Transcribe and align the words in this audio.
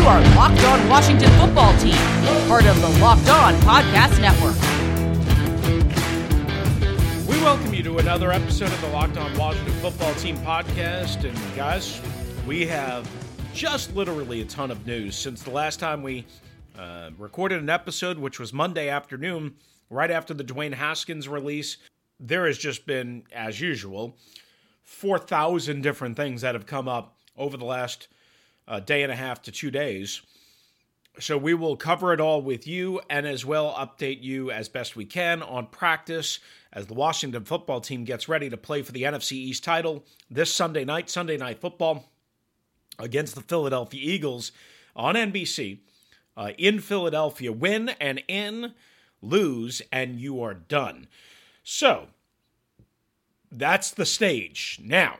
You 0.00 0.06
are 0.06 0.20
Locked 0.34 0.64
On 0.64 0.88
Washington 0.88 1.28
Football 1.32 1.76
Team, 1.76 1.92
part 2.48 2.64
of 2.64 2.80
the 2.80 2.88
Locked 3.02 3.28
On 3.28 3.52
Podcast 3.56 4.18
Network. 4.18 4.56
We 7.28 7.36
welcome 7.44 7.74
you 7.74 7.82
to 7.82 7.98
another 7.98 8.32
episode 8.32 8.72
of 8.72 8.80
the 8.80 8.88
Locked 8.88 9.18
On 9.18 9.36
Washington 9.36 9.74
Football 9.74 10.14
Team 10.14 10.38
podcast. 10.38 11.28
And 11.28 11.38
guys, 11.54 12.00
we 12.46 12.64
have 12.64 13.06
just 13.52 13.94
literally 13.94 14.40
a 14.40 14.46
ton 14.46 14.70
of 14.70 14.86
news 14.86 15.16
since 15.16 15.42
the 15.42 15.50
last 15.50 15.78
time 15.78 16.02
we 16.02 16.24
uh, 16.78 17.10
recorded 17.18 17.60
an 17.60 17.68
episode, 17.68 18.18
which 18.18 18.40
was 18.40 18.54
Monday 18.54 18.88
afternoon, 18.88 19.56
right 19.90 20.10
after 20.10 20.32
the 20.32 20.44
Dwayne 20.44 20.72
Haskins 20.72 21.28
release. 21.28 21.76
There 22.18 22.46
has 22.46 22.56
just 22.56 22.86
been, 22.86 23.24
as 23.32 23.60
usual, 23.60 24.16
4,000 24.82 25.82
different 25.82 26.16
things 26.16 26.40
that 26.40 26.54
have 26.54 26.64
come 26.64 26.88
up 26.88 27.18
over 27.36 27.58
the 27.58 27.66
last 27.66 28.08
uh, 28.70 28.78
day 28.80 29.02
and 29.02 29.12
a 29.12 29.16
half 29.16 29.42
to 29.42 29.52
two 29.52 29.70
days. 29.70 30.22
So 31.18 31.36
we 31.36 31.54
will 31.54 31.76
cover 31.76 32.14
it 32.14 32.20
all 32.20 32.40
with 32.40 32.66
you 32.66 33.00
and 33.10 33.26
as 33.26 33.44
well 33.44 33.74
update 33.74 34.22
you 34.22 34.50
as 34.50 34.68
best 34.68 34.94
we 34.94 35.04
can 35.04 35.42
on 35.42 35.66
practice 35.66 36.38
as 36.72 36.86
the 36.86 36.94
Washington 36.94 37.44
football 37.44 37.80
team 37.80 38.04
gets 38.04 38.28
ready 38.28 38.48
to 38.48 38.56
play 38.56 38.82
for 38.82 38.92
the 38.92 39.02
NFC 39.02 39.32
East 39.32 39.64
title 39.64 40.04
this 40.30 40.54
Sunday 40.54 40.84
night, 40.84 41.10
Sunday 41.10 41.36
night 41.36 41.60
football 41.60 42.10
against 42.98 43.34
the 43.34 43.40
Philadelphia 43.40 44.00
Eagles 44.02 44.52
on 44.94 45.16
NBC 45.16 45.80
uh, 46.36 46.52
in 46.56 46.78
Philadelphia. 46.78 47.50
Win 47.50 47.90
and 48.00 48.22
in, 48.28 48.74
lose, 49.20 49.82
and 49.90 50.20
you 50.20 50.40
are 50.40 50.54
done. 50.54 51.08
So 51.64 52.06
that's 53.50 53.90
the 53.90 54.06
stage. 54.06 54.78
Now, 54.82 55.18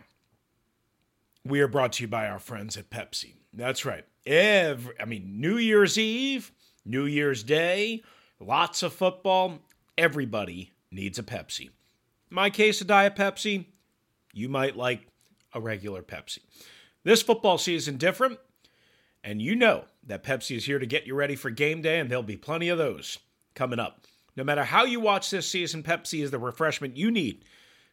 we 1.45 1.61
are 1.61 1.69
brought 1.69 1.95
to 1.95 2.05
you 2.05 2.09
by 2.09 2.29
our 2.29 2.39
friends 2.39 2.77
at 2.77 2.91
Pepsi. 2.91 3.40
That's 3.53 3.85
right. 3.85 4.05
Every, 4.27 4.95
I 5.01 5.05
mean, 5.05 5.41
New 5.41 5.57
Year's 5.57 5.99
Eve, 5.99 6.53
New 6.85 7.05
Year's 7.05 7.43
Day, 7.43 8.03
lots 8.39 8.83
of 8.83 8.93
football. 8.93 9.59
Everybody 9.99 10.73
needs 10.91 11.19
a 11.19 11.23
Pepsi. 11.23 11.71
My 12.29 12.51
case 12.51 12.81
a 12.81 12.85
Diet 12.85 13.17
Pepsi, 13.17 13.67
you 14.33 14.49
might 14.49 14.77
like 14.77 15.09
a 15.53 15.61
regular 15.61 16.03
Pepsi. 16.03 16.39
This 17.03 17.23
football 17.23 17.59
season 17.59 17.97
different, 17.97 18.39
and 19.25 19.43
you 19.43 19.57
know 19.57 19.85
that 20.07 20.23
Pepsi 20.23 20.57
is 20.57 20.65
here 20.65 20.79
to 20.79 20.87
get 20.87 21.07
you 21.07 21.15
ready 21.15 21.35
for 21.35 21.51
game 21.51 21.83
day, 21.83 21.99
and 21.99 22.11
there'll 22.11 22.23
be 22.23 22.37
plenty 22.37 22.69
of 22.69 22.79
those 22.79 23.19
coming 23.55 23.79
up. 23.79 24.07
No 24.37 24.45
matter 24.45 24.65
how 24.65 24.85
you 24.85 25.01
watch 25.01 25.31
this 25.31 25.49
season, 25.49 25.83
Pepsi 25.83 26.23
is 26.23 26.31
the 26.31 26.39
refreshment 26.39 26.97
you 26.97 27.11
need 27.11 27.45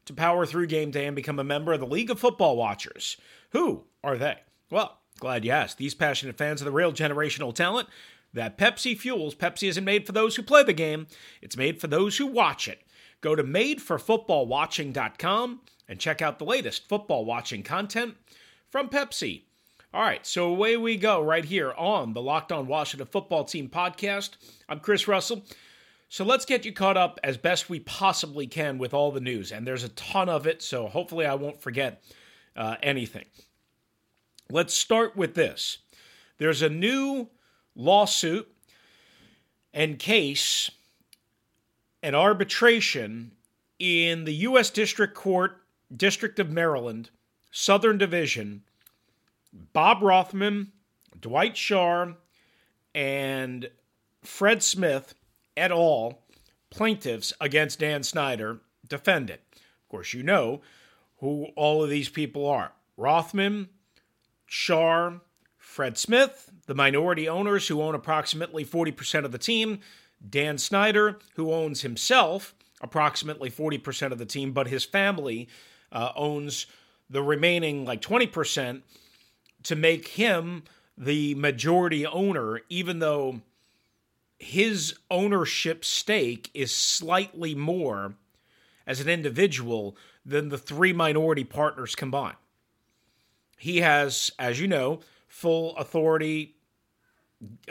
to 0.05 0.13
power 0.13 0.45
through 0.45 0.67
game 0.67 0.91
day 0.91 1.05
and 1.05 1.15
become 1.15 1.39
a 1.39 1.43
member 1.43 1.73
of 1.73 1.79
the 1.79 1.85
League 1.87 2.09
of 2.09 2.19
Football 2.19 2.55
Watchers. 2.55 3.17
Who 3.51 3.85
are 4.03 4.17
they? 4.17 4.37
Well, 4.69 4.99
glad 5.19 5.45
you 5.45 5.51
asked. 5.51 5.77
These 5.77 5.95
passionate 5.95 6.37
fans 6.37 6.61
of 6.61 6.65
the 6.65 6.71
real 6.71 6.93
generational 6.93 7.53
talent 7.53 7.89
that 8.33 8.57
Pepsi 8.57 8.97
fuels. 8.97 9.35
Pepsi 9.35 9.69
isn't 9.69 9.83
made 9.83 10.05
for 10.05 10.11
those 10.11 10.35
who 10.35 10.43
play 10.43 10.63
the 10.63 10.73
game, 10.73 11.07
it's 11.41 11.57
made 11.57 11.81
for 11.81 11.87
those 11.87 12.17
who 12.17 12.27
watch 12.27 12.67
it. 12.67 12.81
Go 13.21 13.35
to 13.35 13.43
madeforfootballwatching.com 13.43 15.61
and 15.87 15.99
check 15.99 16.21
out 16.21 16.37
the 16.39 16.45
latest 16.45 16.87
football 16.87 17.25
watching 17.25 17.63
content 17.63 18.15
from 18.69 18.89
Pepsi. 18.89 19.41
All 19.93 20.01
right, 20.01 20.27
so 20.27 20.49
away 20.49 20.75
we 20.77 20.97
go 20.97 21.23
right 21.23 21.45
here 21.45 21.71
on 21.73 22.13
the 22.13 22.21
Locked 22.21 22.51
On 22.51 22.67
Washington 22.67 23.07
Football 23.07 23.45
Team 23.45 23.69
podcast. 23.69 24.31
I'm 24.67 24.81
Chris 24.81 25.07
Russell. 25.07 25.43
So 26.09 26.23
let's 26.23 26.45
get 26.45 26.65
you 26.65 26.71
caught 26.71 26.97
up 26.97 27.19
as 27.23 27.37
best 27.37 27.69
we 27.69 27.79
possibly 27.79 28.47
can 28.47 28.77
with 28.77 28.93
all 28.93 29.11
the 29.11 29.19
news. 29.19 29.51
And 29.51 29.65
there's 29.65 29.83
a 29.83 29.89
ton 29.89 30.29
of 30.29 30.45
it, 30.45 30.61
so 30.61 30.87
hopefully 30.87 31.25
I 31.25 31.35
won't 31.35 31.61
forget 31.61 32.03
uh, 32.55 32.75
anything. 32.83 33.25
Let's 34.49 34.73
start 34.73 35.15
with 35.15 35.35
this 35.35 35.79
there's 36.37 36.61
a 36.61 36.69
new 36.69 37.29
lawsuit 37.75 38.47
and 39.73 39.99
case, 39.99 40.71
an 42.01 42.15
arbitration 42.15 43.31
in 43.79 44.23
the 44.23 44.33
U.S. 44.33 44.69
District 44.69 45.13
Court, 45.13 45.61
District 45.95 46.39
of 46.39 46.49
Maryland, 46.51 47.09
Southern 47.51 47.97
Division. 47.97 48.63
Bob 49.73 50.01
Rothman, 50.01 50.71
Dwight 51.19 51.55
Schar, 51.55 52.15
and 52.93 53.69
Fred 54.23 54.61
Smith 54.61 55.15
et 55.55 55.71
al., 55.71 56.19
plaintiffs 56.69 57.33
against 57.41 57.79
Dan 57.79 58.03
Snyder, 58.03 58.59
defendant. 58.87 59.41
Of 59.55 59.89
course, 59.89 60.13
you 60.13 60.21
know 60.21 60.61
who 61.19 61.47
all 61.55 61.83
of 61.83 61.89
these 61.89 62.09
people 62.09 62.45
are 62.45 62.73
Rothman, 62.97 63.69
Schar, 64.49 65.21
Fred 65.57 65.97
Smith, 65.97 66.51
the 66.65 66.75
minority 66.75 67.27
owners 67.27 67.67
who 67.67 67.81
own 67.81 67.95
approximately 67.95 68.65
40% 68.65 69.25
of 69.25 69.31
the 69.31 69.37
team, 69.37 69.79
Dan 70.27 70.57
Snyder, 70.57 71.19
who 71.35 71.53
owns 71.53 71.81
himself 71.81 72.55
approximately 72.81 73.49
40% 73.49 74.11
of 74.11 74.17
the 74.17 74.25
team, 74.25 74.51
but 74.51 74.67
his 74.67 74.85
family 74.85 75.47
uh, 75.91 76.11
owns 76.15 76.67
the 77.09 77.23
remaining 77.23 77.85
like 77.85 78.01
20% 78.01 78.81
to 79.63 79.75
make 79.75 80.09
him 80.09 80.63
the 80.97 81.35
majority 81.35 82.05
owner, 82.05 82.61
even 82.69 82.99
though 82.99 83.41
his 84.39 84.95
ownership 85.09 85.83
stake 85.83 86.49
is 86.53 86.73
slightly 86.73 87.55
more 87.55 88.13
as 88.85 88.99
an 88.99 89.09
individual 89.09 89.97
than 90.25 90.49
the 90.49 90.57
three 90.57 90.93
minority 90.93 91.43
partners 91.43 91.95
combined. 91.95 92.37
He 93.57 93.81
has, 93.81 94.31
as 94.39 94.59
you 94.59 94.67
know, 94.67 95.01
full 95.27 95.75
authority, 95.77 96.55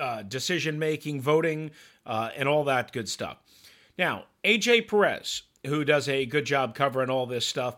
uh, 0.00 0.22
decision 0.22 0.78
making, 0.78 1.20
voting, 1.20 1.70
uh, 2.04 2.30
and 2.36 2.48
all 2.48 2.64
that 2.64 2.92
good 2.92 3.08
stuff. 3.08 3.38
Now, 3.98 4.24
AJ 4.44 4.88
Perez, 4.88 5.42
who 5.66 5.84
does 5.84 6.08
a 6.08 6.26
good 6.26 6.44
job 6.44 6.74
covering 6.74 7.10
all 7.10 7.26
this 7.26 7.46
stuff, 7.46 7.76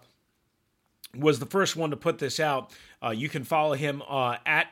was 1.16 1.38
the 1.38 1.46
first 1.46 1.76
one 1.76 1.90
to 1.90 1.96
put 1.96 2.18
this 2.18 2.40
out. 2.40 2.72
Uh, 3.02 3.10
you 3.10 3.28
can 3.28 3.44
follow 3.44 3.74
him 3.74 4.02
uh, 4.08 4.36
at 4.44 4.68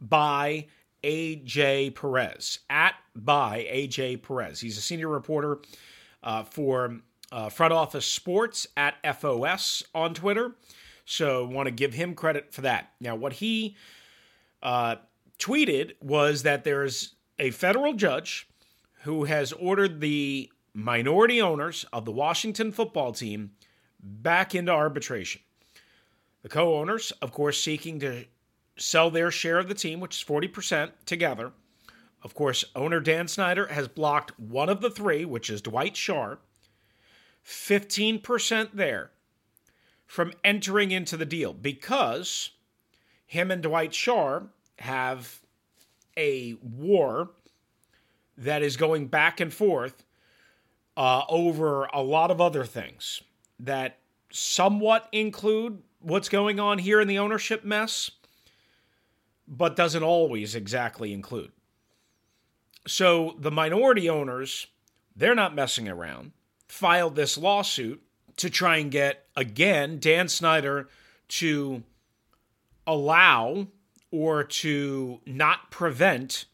by 0.00 0.66
AJ 1.04 1.94
Perez 1.94 2.60
at 2.70 2.94
by 3.14 3.66
AJ 3.70 4.22
Perez. 4.22 4.60
He's 4.60 4.78
a 4.78 4.80
senior 4.80 5.08
reporter 5.08 5.58
uh, 6.22 6.44
for 6.44 6.98
uh, 7.30 7.48
Front 7.48 7.72
Office 7.72 8.06
Sports 8.06 8.66
at 8.76 8.94
FOS 9.16 9.82
on 9.94 10.14
Twitter. 10.14 10.52
So 11.04 11.44
want 11.44 11.66
to 11.66 11.72
give 11.72 11.94
him 11.94 12.14
credit 12.14 12.52
for 12.52 12.62
that. 12.62 12.90
Now, 13.00 13.16
what 13.16 13.34
he 13.34 13.76
uh, 14.62 14.96
tweeted 15.38 15.94
was 16.00 16.42
that 16.44 16.64
there's 16.64 17.14
a 17.38 17.50
federal 17.50 17.94
judge 17.94 18.48
who 19.02 19.24
has 19.24 19.52
ordered 19.52 20.00
the 20.00 20.50
minority 20.74 21.42
owners 21.42 21.84
of 21.92 22.04
the 22.04 22.12
Washington 22.12 22.72
football 22.72 23.12
team 23.12 23.50
back 24.00 24.54
into 24.54 24.72
arbitration. 24.72 25.42
The 26.42 26.48
co 26.48 26.76
owners, 26.76 27.12
of 27.22 27.32
course, 27.32 27.60
seeking 27.60 28.00
to 28.00 28.24
sell 28.76 29.10
their 29.10 29.30
share 29.30 29.58
of 29.58 29.68
the 29.68 29.74
team, 29.74 30.00
which 30.00 30.16
is 30.16 30.24
40% 30.24 30.90
together. 31.04 31.52
Of 32.22 32.34
course, 32.34 32.64
owner 32.76 33.00
Dan 33.00 33.26
Snyder 33.28 33.66
has 33.66 33.88
blocked 33.88 34.38
one 34.38 34.68
of 34.68 34.80
the 34.80 34.90
three, 34.90 35.24
which 35.24 35.50
is 35.50 35.60
Dwight 35.60 35.94
Schar. 35.94 36.38
15% 37.44 38.70
there 38.72 39.10
from 40.12 40.30
entering 40.44 40.90
into 40.90 41.16
the 41.16 41.24
deal 41.24 41.54
because 41.54 42.50
him 43.24 43.50
and 43.50 43.62
Dwight 43.62 43.92
Schar 43.92 44.48
have 44.78 45.40
a 46.18 46.54
war 46.60 47.30
that 48.36 48.60
is 48.60 48.76
going 48.76 49.06
back 49.06 49.40
and 49.40 49.50
forth 49.50 50.04
uh, 50.98 51.22
over 51.30 51.86
a 51.94 52.02
lot 52.02 52.30
of 52.30 52.42
other 52.42 52.66
things 52.66 53.22
that 53.58 54.00
somewhat 54.30 55.08
include 55.12 55.78
what's 56.00 56.28
going 56.28 56.60
on 56.60 56.76
here 56.76 57.00
in 57.00 57.08
the 57.08 57.18
ownership 57.18 57.64
mess 57.64 58.10
but 59.48 59.76
doesn't 59.76 60.02
always 60.02 60.54
exactly 60.54 61.14
include. 61.14 61.52
So 62.86 63.34
the 63.38 63.50
minority 63.50 64.10
owners, 64.10 64.66
they're 65.16 65.34
not 65.34 65.54
messing 65.54 65.88
around, 65.88 66.32
filed 66.68 67.16
this 67.16 67.38
lawsuit 67.38 68.02
to 68.36 68.50
try 68.50 68.76
and 68.76 68.90
get, 68.90 69.21
again, 69.36 69.98
Dan 69.98 70.28
Snyder 70.28 70.88
to 71.28 71.82
allow 72.86 73.66
or 74.10 74.44
to 74.44 75.20
not 75.24 75.70
prevent 75.70 76.44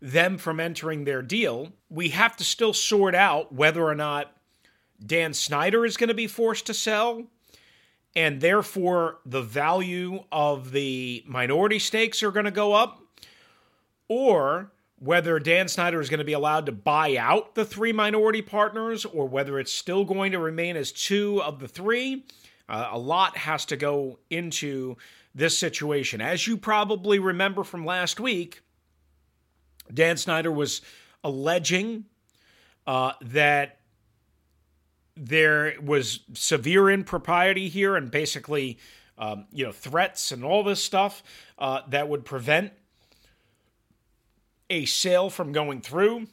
them 0.00 0.38
from 0.38 0.58
entering 0.58 1.04
their 1.04 1.22
deal, 1.22 1.72
we 1.90 2.08
have 2.10 2.36
to 2.36 2.44
still 2.44 2.72
sort 2.72 3.14
out 3.14 3.52
whether 3.52 3.84
or 3.84 3.94
not 3.94 4.34
Dan 5.04 5.34
Snyder 5.34 5.84
is 5.84 5.96
going 5.96 6.08
to 6.08 6.14
be 6.14 6.26
forced 6.26 6.66
to 6.66 6.74
sell, 6.74 7.24
and 8.16 8.40
therefore 8.40 9.18
the 9.26 9.42
value 9.42 10.24
of 10.32 10.72
the 10.72 11.22
minority 11.26 11.78
stakes 11.78 12.22
are 12.22 12.30
going 12.30 12.46
to 12.46 12.50
go 12.50 12.72
up, 12.72 13.02
or 14.08 14.72
whether 15.00 15.38
Dan 15.38 15.66
Snyder 15.66 16.00
is 16.00 16.10
going 16.10 16.18
to 16.18 16.24
be 16.24 16.34
allowed 16.34 16.66
to 16.66 16.72
buy 16.72 17.16
out 17.16 17.54
the 17.54 17.64
three 17.64 17.92
minority 17.92 18.42
partners, 18.42 19.04
or 19.06 19.26
whether 19.26 19.58
it's 19.58 19.72
still 19.72 20.04
going 20.04 20.32
to 20.32 20.38
remain 20.38 20.76
as 20.76 20.92
two 20.92 21.42
of 21.42 21.58
the 21.58 21.66
three. 21.66 22.24
Uh, 22.68 22.90
a 22.92 22.98
lot 22.98 23.36
has 23.36 23.64
to 23.66 23.76
go 23.76 24.18
into 24.28 24.96
this 25.34 25.58
situation. 25.58 26.20
As 26.20 26.46
you 26.46 26.56
probably 26.56 27.18
remember 27.18 27.64
from 27.64 27.84
last 27.84 28.20
week, 28.20 28.60
Dan 29.92 30.18
Snyder 30.18 30.52
was 30.52 30.82
alleging 31.24 32.04
uh, 32.86 33.12
that 33.22 33.78
there 35.16 35.74
was 35.82 36.20
severe 36.34 36.90
impropriety 36.90 37.68
here 37.68 37.96
and 37.96 38.10
basically, 38.10 38.78
um, 39.18 39.46
you 39.50 39.64
know, 39.64 39.72
threats 39.72 40.30
and 40.30 40.44
all 40.44 40.62
this 40.62 40.82
stuff 40.82 41.22
uh, 41.58 41.80
that 41.88 42.08
would 42.08 42.24
prevent 42.24 42.72
a 44.70 44.86
sale 44.86 45.28
from 45.28 45.52
going 45.52 45.82
through. 45.82 46.28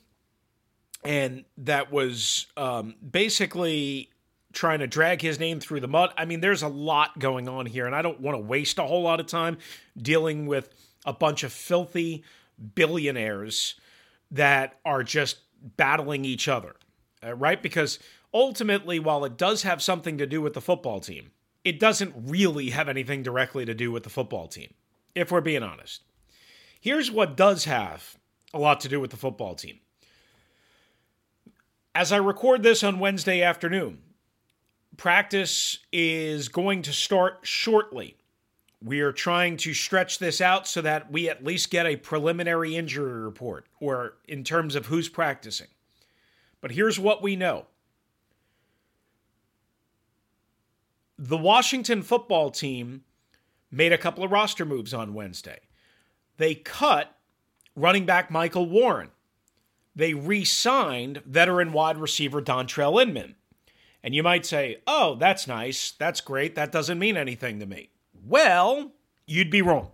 And 1.04 1.46
that 1.58 1.92
was 1.92 2.48
um, 2.56 2.96
basically 3.08 4.10
trying 4.54 4.80
to 4.80 4.88
drag 4.88 5.22
his 5.22 5.40
name 5.40 5.60
through 5.60 5.80
the 5.82 5.88
mud. 5.88 6.12
I 6.18 6.26
mean, 6.26 6.40
there's 6.40 6.64
a 6.64 6.68
lot 6.68 7.20
going 7.20 7.48
on 7.48 7.66
here, 7.66 7.86
and 7.86 7.96
I 7.96 8.02
don't 8.02 8.22
want 8.22 8.36
to 8.36 8.42
waste 8.42 8.80
a 8.80 8.84
whole 8.84 9.04
lot 9.04 9.20
of 9.20 9.28
time 9.28 9.58
dealing 10.02 10.48
with 10.48 10.74
a 11.06 11.14
bunch 11.14 11.44
of 11.44 11.54
filthy 11.54 12.24
billionaires 12.76 13.76
that 14.32 14.80
are 14.84 15.04
just 15.04 15.38
battling 15.78 16.26
each 16.26 16.48
other, 16.48 16.76
uh, 17.24 17.34
right? 17.36 17.62
Because 17.62 18.00
ultimately, 18.34 19.00
while 19.00 19.24
it 19.26 19.38
does 19.38 19.64
have 19.64 19.82
something 19.82 20.18
to 20.18 20.26
do 20.26 20.42
with 20.42 20.54
the 20.54 20.62
football 20.62 21.00
team, 21.00 21.32
it 21.64 21.80
doesn't 21.80 22.14
really 22.16 22.72
have 22.72 22.90
anything 22.90 23.24
directly 23.24 23.66
to 23.66 23.74
do 23.74 23.92
with 23.92 24.04
the 24.04 24.10
football 24.10 24.48
team, 24.48 24.74
if 25.16 25.32
we're 25.32 25.42
being 25.42 25.64
honest. 25.64 26.02
Here's 26.80 27.12
what 27.12 27.38
does 27.38 27.66
have 27.66 28.18
a 28.58 28.60
lot 28.60 28.82
to 28.82 28.90
do 28.90 29.00
with 29.00 29.12
the 29.12 29.18
football 29.18 29.56
team. 29.56 29.80
As 31.96 32.12
I 32.12 32.18
record 32.18 32.64
this 32.64 32.84
on 32.84 33.00
Wednesday 33.00 33.42
afternoon, 33.42 34.00
practice 34.98 35.80
is 35.92 36.50
going 36.50 36.82
to 36.84 36.94
start 36.94 37.40
shortly. 37.44 38.18
We 38.84 39.00
are 39.00 39.12
trying 39.12 39.58
to 39.58 39.74
stretch 39.74 40.20
this 40.20 40.40
out 40.40 40.68
so 40.68 40.82
that 40.82 41.12
we 41.12 41.30
at 41.30 41.44
least 41.44 41.72
get 41.72 41.88
a 41.88 41.96
preliminary 41.96 42.76
injury 42.76 43.22
report, 43.22 43.66
or 43.80 44.18
in 44.28 44.44
terms 44.44 44.76
of 44.76 44.86
who's 44.86 45.10
practicing. 45.10 45.68
But 46.62 46.72
here's 46.72 47.00
what 47.00 47.22
we 47.22 47.36
know 47.36 47.66
the 51.18 51.38
Washington 51.38 52.04
football 52.04 52.52
team 52.52 53.04
made 53.72 53.92
a 53.92 53.98
couple 53.98 54.24
of 54.24 54.32
roster 54.32 54.66
moves 54.66 54.94
on 54.94 55.14
Wednesday. 55.14 55.60
They 56.38 56.54
cut 56.54 57.17
running 57.78 58.06
back 58.06 58.30
Michael 58.30 58.68
Warren. 58.68 59.12
They 59.96 60.14
re 60.14 60.44
signed 60.44 61.22
veteran 61.26 61.72
wide 61.72 61.98
receiver 61.98 62.42
Dontrelle 62.42 63.02
Inman. 63.02 63.36
And 64.04 64.14
you 64.14 64.24
might 64.24 64.46
say, 64.46 64.78
oh, 64.86 65.16
that's 65.16 65.48
nice. 65.48 65.92
That's 65.92 66.22
great. 66.22 66.56
That 66.56 66.72
doesn't 66.72 67.00
mean 67.00 67.16
anything 67.18 67.60
to 67.60 67.66
me. 67.66 67.90
Well, 68.26 68.92
you'd 69.26 69.50
be 69.50 69.62
wrong. 69.62 69.92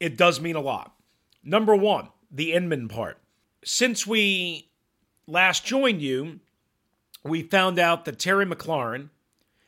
It 0.00 0.16
does 0.16 0.40
mean 0.40 0.56
a 0.56 0.60
lot. 0.60 0.94
Number 1.42 1.74
one, 1.74 2.08
the 2.30 2.52
Inman 2.52 2.88
part. 2.88 3.18
Since 3.64 4.06
we 4.06 4.70
last 5.26 5.64
joined 5.64 6.02
you, 6.02 6.40
we 7.22 7.42
found 7.42 7.78
out 7.78 8.04
that 8.04 8.18
Terry 8.18 8.46
McLaurin 8.46 9.10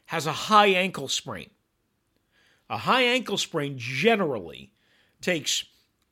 has 0.07 0.27
a 0.27 0.33
high 0.33 0.69
ankle 0.69 1.09
sprain. 1.09 1.51
A 2.69 2.79
high 2.79 3.03
ankle 3.03 3.39
sprain 3.39 3.75
generally 3.79 4.73
takes 5.21 5.65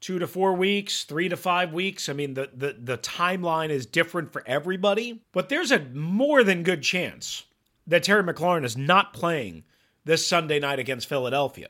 two 0.05 0.19
to 0.19 0.27
four 0.27 0.53
weeks, 0.53 1.05
three 1.05 1.31
to 1.31 1.37
five 1.37 1.73
weeks. 1.73 2.11
I 2.11 2.12
mean, 2.12 2.35
the, 2.35 2.51
the, 2.55 2.77
the 2.79 2.99
timeline 2.99 3.71
is 3.71 3.87
different 3.87 4.35
for 4.35 4.43
everybody, 4.47 5.23
but 5.33 5.49
there's 5.49 5.73
a 5.73 5.79
more 5.79 6.45
than 6.45 6.62
good 6.62 6.83
chance 6.83 7.45
that 7.87 8.03
Terry 8.03 8.23
McLaurin 8.23 8.67
is 8.67 8.77
not 8.77 9.15
playing 9.15 9.65
this 10.05 10.27
Sunday 10.27 10.59
night 10.59 10.79
against 10.79 11.09
Philadelphia. 11.09 11.69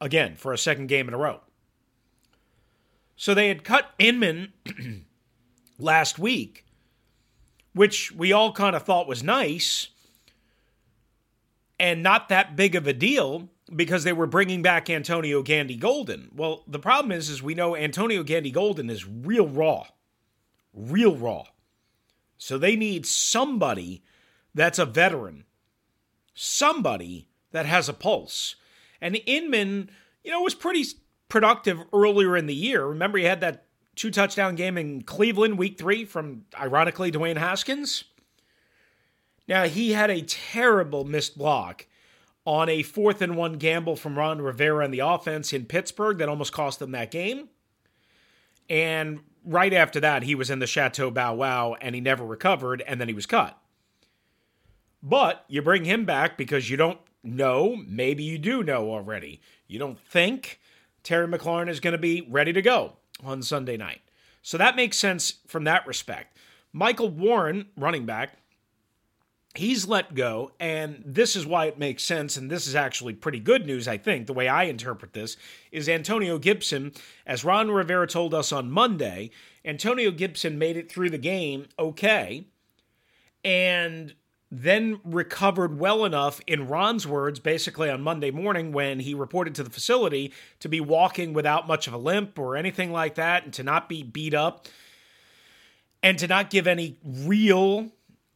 Again, 0.00 0.34
for 0.34 0.52
a 0.52 0.58
second 0.58 0.88
game 0.88 1.06
in 1.06 1.14
a 1.14 1.16
row. 1.16 1.42
So 3.14 3.34
they 3.34 3.46
had 3.46 3.62
cut 3.62 3.94
Inman 4.00 4.52
last 5.78 6.18
week, 6.18 6.64
which 7.72 8.10
we 8.10 8.32
all 8.32 8.50
kind 8.50 8.74
of 8.74 8.82
thought 8.82 9.06
was 9.06 9.22
nice 9.22 9.90
and 11.78 12.02
not 12.02 12.30
that 12.30 12.56
big 12.56 12.74
of 12.74 12.88
a 12.88 12.92
deal 12.92 13.48
because 13.74 14.04
they 14.04 14.12
were 14.12 14.26
bringing 14.26 14.62
back 14.62 14.88
Antonio 14.88 15.42
Gandy 15.42 15.76
Golden. 15.76 16.30
Well, 16.34 16.62
the 16.66 16.78
problem 16.78 17.12
is 17.12 17.28
is 17.28 17.42
we 17.42 17.54
know 17.54 17.74
Antonio 17.74 18.22
Gandy 18.22 18.50
Golden 18.50 18.90
is 18.90 19.06
real 19.06 19.48
raw. 19.48 19.86
Real 20.72 21.16
raw. 21.16 21.44
So 22.38 22.58
they 22.58 22.76
need 22.76 23.06
somebody 23.06 24.02
that's 24.54 24.78
a 24.78 24.86
veteran. 24.86 25.44
Somebody 26.34 27.28
that 27.52 27.66
has 27.66 27.88
a 27.88 27.94
pulse. 27.94 28.56
And 29.00 29.18
Inman, 29.26 29.90
you 30.22 30.30
know, 30.30 30.42
was 30.42 30.54
pretty 30.54 30.84
productive 31.28 31.80
earlier 31.92 32.36
in 32.36 32.46
the 32.46 32.54
year. 32.54 32.86
Remember, 32.86 33.18
he 33.18 33.24
had 33.24 33.40
that 33.40 33.64
two 33.94 34.10
touchdown 34.10 34.54
game 34.54 34.76
in 34.78 35.02
Cleveland 35.02 35.58
week 35.58 35.78
three 35.78 36.04
from, 36.04 36.44
ironically, 36.58 37.10
Dwayne 37.10 37.38
Haskins? 37.38 38.04
Now, 39.48 39.64
he 39.64 39.92
had 39.92 40.10
a 40.10 40.22
terrible 40.22 41.04
missed 41.04 41.38
block 41.38 41.86
on 42.46 42.68
a 42.68 42.82
fourth 42.82 43.20
and 43.20 43.36
one 43.36 43.54
gamble 43.54 43.96
from 43.96 44.16
Ron 44.16 44.40
Rivera 44.40 44.84
and 44.84 44.94
the 44.94 45.00
offense 45.00 45.52
in 45.52 45.66
Pittsburgh 45.66 46.16
that 46.18 46.28
almost 46.28 46.52
cost 46.52 46.78
them 46.78 46.92
that 46.92 47.10
game. 47.10 47.48
And 48.70 49.20
right 49.44 49.74
after 49.74 50.00
that, 50.00 50.22
he 50.22 50.34
was 50.34 50.48
in 50.48 50.60
the 50.60 50.66
Chateau 50.66 51.10
Bow 51.10 51.34
Wow 51.34 51.74
and 51.80 51.94
he 51.94 52.00
never 52.00 52.24
recovered, 52.24 52.82
and 52.86 53.00
then 53.00 53.08
he 53.08 53.14
was 53.14 53.26
cut. 53.26 53.58
But 55.02 55.44
you 55.48 55.60
bring 55.60 55.84
him 55.84 56.04
back 56.04 56.38
because 56.38 56.70
you 56.70 56.76
don't 56.76 56.98
know, 57.22 57.76
maybe 57.86 58.22
you 58.22 58.38
do 58.38 58.62
know 58.62 58.90
already. 58.90 59.40
You 59.66 59.78
don't 59.78 59.98
think 59.98 60.60
Terry 61.02 61.26
McLaurin 61.26 61.68
is 61.68 61.80
going 61.80 61.92
to 61.92 61.98
be 61.98 62.26
ready 62.30 62.52
to 62.52 62.62
go 62.62 62.94
on 63.24 63.42
Sunday 63.42 63.76
night. 63.76 64.00
So 64.42 64.56
that 64.58 64.76
makes 64.76 64.96
sense 64.96 65.34
from 65.48 65.64
that 65.64 65.86
respect. 65.86 66.36
Michael 66.72 67.08
Warren, 67.08 67.66
running 67.76 68.06
back, 68.06 68.38
he's 69.58 69.86
let 69.86 70.14
go, 70.14 70.52
and 70.58 71.02
this 71.04 71.36
is 71.36 71.46
why 71.46 71.66
it 71.66 71.78
makes 71.78 72.02
sense, 72.02 72.36
and 72.36 72.50
this 72.50 72.66
is 72.66 72.74
actually 72.74 73.14
pretty 73.14 73.40
good 73.40 73.66
news, 73.66 73.86
I 73.86 73.98
think. 73.98 74.26
The 74.26 74.32
way 74.32 74.48
I 74.48 74.64
interpret 74.64 75.12
this 75.12 75.36
is 75.70 75.88
Antonio 75.88 76.38
Gibson, 76.38 76.92
as 77.26 77.44
Ron 77.44 77.70
Rivera 77.70 78.06
told 78.06 78.34
us 78.34 78.52
on 78.52 78.70
Monday, 78.70 79.30
Antonio 79.64 80.10
Gibson 80.10 80.58
made 80.58 80.76
it 80.76 80.90
through 80.90 81.10
the 81.10 81.18
game 81.18 81.66
okay, 81.78 82.46
and 83.44 84.14
then 84.50 85.00
recovered 85.04 85.78
well 85.78 86.04
enough, 86.04 86.40
in 86.46 86.68
Ron's 86.68 87.06
words, 87.06 87.40
basically 87.40 87.90
on 87.90 88.00
Monday 88.00 88.30
morning 88.30 88.72
when 88.72 89.00
he 89.00 89.12
reported 89.12 89.54
to 89.56 89.62
the 89.62 89.70
facility, 89.70 90.32
to 90.60 90.68
be 90.68 90.80
walking 90.80 91.32
without 91.32 91.66
much 91.66 91.86
of 91.88 91.92
a 91.92 91.98
limp 91.98 92.38
or 92.38 92.56
anything 92.56 92.92
like 92.92 93.16
that, 93.16 93.44
and 93.44 93.52
to 93.54 93.62
not 93.62 93.88
be 93.88 94.02
beat 94.02 94.34
up, 94.34 94.66
and 96.02 96.18
to 96.18 96.28
not 96.28 96.50
give 96.50 96.66
any 96.66 96.96
real 97.04 97.90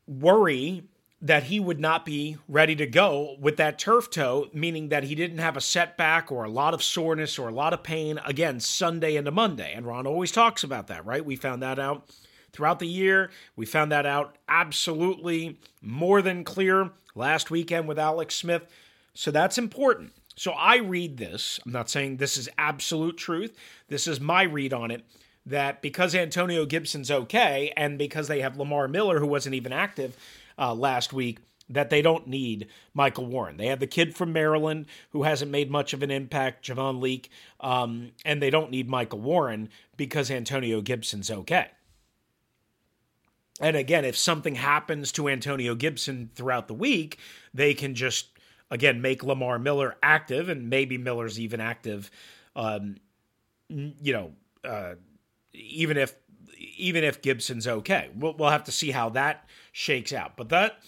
worry 0.08 0.82
that 1.22 1.44
he 1.44 1.60
would 1.60 1.78
not 1.78 2.06
be 2.06 2.36
ready 2.48 2.74
to 2.74 2.86
go 2.86 3.36
with 3.38 3.58
that 3.58 3.78
turf 3.78 4.10
toe, 4.10 4.48
meaning 4.54 4.88
that 4.88 5.04
he 5.04 5.14
didn't 5.14 5.38
have 5.38 5.56
a 5.56 5.60
setback 5.60 6.32
or 6.32 6.44
a 6.44 6.50
lot 6.50 6.72
of 6.72 6.82
soreness 6.82 7.38
or 7.38 7.48
a 7.48 7.54
lot 7.54 7.74
of 7.74 7.82
pain 7.82 8.18
again 8.24 8.58
Sunday 8.58 9.16
into 9.16 9.30
Monday. 9.30 9.72
And 9.74 9.86
Ron 9.86 10.06
always 10.06 10.32
talks 10.32 10.64
about 10.64 10.86
that, 10.86 11.04
right? 11.04 11.24
We 11.24 11.36
found 11.36 11.62
that 11.62 11.78
out 11.78 12.08
throughout 12.52 12.78
the 12.78 12.86
year. 12.86 13.30
We 13.54 13.66
found 13.66 13.92
that 13.92 14.06
out 14.06 14.36
absolutely 14.48 15.58
more 15.82 16.22
than 16.22 16.42
clear 16.42 16.90
last 17.14 17.50
weekend 17.50 17.86
with 17.86 17.98
Alex 17.98 18.34
Smith. 18.34 18.66
So 19.12 19.30
that's 19.30 19.58
important. 19.58 20.12
So 20.36 20.52
I 20.52 20.76
read 20.76 21.18
this. 21.18 21.60
I'm 21.66 21.72
not 21.72 21.90
saying 21.90 22.16
this 22.16 22.38
is 22.38 22.48
absolute 22.56 23.18
truth. 23.18 23.54
This 23.88 24.08
is 24.08 24.20
my 24.20 24.44
read 24.44 24.72
on 24.72 24.90
it 24.90 25.04
that 25.44 25.82
because 25.82 26.14
Antonio 26.14 26.64
Gibson's 26.64 27.10
okay 27.10 27.72
and 27.76 27.98
because 27.98 28.28
they 28.28 28.40
have 28.40 28.56
Lamar 28.56 28.88
Miller, 28.88 29.20
who 29.20 29.26
wasn't 29.26 29.54
even 29.54 29.72
active 29.72 30.16
uh, 30.60 30.74
last 30.74 31.12
week, 31.12 31.38
that 31.68 31.90
they 31.90 32.02
don't 32.02 32.26
need 32.26 32.68
Michael 32.94 33.26
Warren. 33.26 33.56
They 33.56 33.66
have 33.66 33.80
the 33.80 33.86
kid 33.86 34.14
from 34.14 34.32
Maryland 34.32 34.86
who 35.10 35.22
hasn't 35.22 35.50
made 35.50 35.70
much 35.70 35.92
of 35.92 36.02
an 36.02 36.10
impact, 36.10 36.66
Javon 36.66 37.00
Leake, 37.00 37.30
um, 37.60 38.12
and 38.24 38.42
they 38.42 38.50
don't 38.50 38.70
need 38.70 38.88
Michael 38.88 39.20
Warren 39.20 39.70
because 39.96 40.30
Antonio 40.30 40.80
Gibson's 40.80 41.30
okay. 41.30 41.68
And 43.60 43.76
again, 43.76 44.04
if 44.04 44.16
something 44.16 44.54
happens 44.54 45.12
to 45.12 45.28
Antonio 45.28 45.74
Gibson 45.74 46.30
throughout 46.34 46.66
the 46.66 46.74
week, 46.74 47.18
they 47.52 47.74
can 47.74 47.94
just 47.94 48.26
again, 48.70 49.02
make 49.02 49.22
Lamar 49.22 49.58
Miller 49.58 49.96
active, 50.02 50.48
and 50.48 50.70
maybe 50.70 50.96
Miller's 50.96 51.40
even 51.40 51.60
active, 51.60 52.10
um, 52.54 52.96
you 53.68 54.12
know, 54.12 54.32
uh, 54.64 54.94
even 55.52 55.96
if 55.96 56.14
even 56.76 57.04
if 57.04 57.22
Gibson's 57.22 57.66
okay. 57.66 58.10
We'll, 58.14 58.34
we'll 58.34 58.50
have 58.50 58.64
to 58.64 58.72
see 58.72 58.90
how 58.90 59.10
that 59.10 59.48
shakes 59.72 60.12
out. 60.12 60.36
But 60.36 60.48
that 60.50 60.78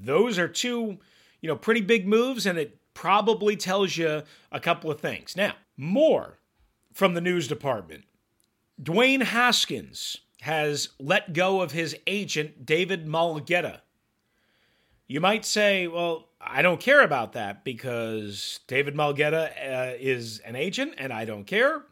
those 0.00 0.38
are 0.38 0.48
two, 0.48 0.98
you 1.40 1.48
know, 1.48 1.56
pretty 1.56 1.80
big 1.80 2.06
moves, 2.06 2.46
and 2.46 2.58
it 2.58 2.78
probably 2.94 3.56
tells 3.56 3.96
you 3.96 4.22
a 4.50 4.60
couple 4.60 4.90
of 4.90 5.00
things. 5.00 5.36
Now, 5.36 5.54
more 5.76 6.38
from 6.92 7.14
the 7.14 7.20
news 7.20 7.48
department. 7.48 8.04
Dwayne 8.80 9.22
Haskins 9.22 10.18
has 10.42 10.88
let 10.98 11.32
go 11.32 11.62
of 11.62 11.72
his 11.72 11.96
agent, 12.06 12.66
David 12.66 13.06
Mulugheta. 13.06 13.80
You 15.06 15.20
might 15.20 15.44
say, 15.44 15.86
well, 15.86 16.28
I 16.40 16.62
don't 16.62 16.80
care 16.80 17.02
about 17.02 17.34
that 17.34 17.64
because 17.64 18.60
David 18.66 18.94
Mulugheta 18.94 19.50
uh, 19.50 19.96
is 20.00 20.40
an 20.40 20.56
agent 20.56 20.94
and 20.98 21.12
I 21.12 21.24
don't 21.24 21.44
care. 21.44 21.84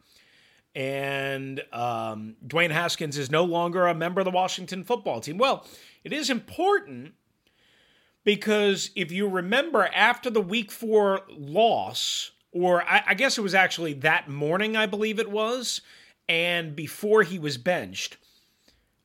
And 0.73 1.61
um, 1.73 2.35
Dwayne 2.45 2.71
Haskins 2.71 3.17
is 3.17 3.29
no 3.29 3.43
longer 3.43 3.87
a 3.87 3.93
member 3.93 4.21
of 4.21 4.25
the 4.25 4.31
Washington 4.31 4.83
football 4.83 5.19
team. 5.19 5.37
Well, 5.37 5.65
it 6.03 6.13
is 6.13 6.29
important 6.29 7.13
because 8.23 8.91
if 8.95 9.11
you 9.11 9.27
remember 9.27 9.89
after 9.93 10.29
the 10.29 10.41
week 10.41 10.71
four 10.71 11.21
loss, 11.29 12.31
or 12.51 12.83
I, 12.83 13.03
I 13.07 13.13
guess 13.13 13.37
it 13.37 13.41
was 13.41 13.55
actually 13.55 13.93
that 13.93 14.29
morning, 14.29 14.75
I 14.75 14.85
believe 14.85 15.19
it 15.19 15.31
was, 15.31 15.81
and 16.29 16.75
before 16.75 17.23
he 17.23 17.39
was 17.39 17.57
benched 17.57 18.17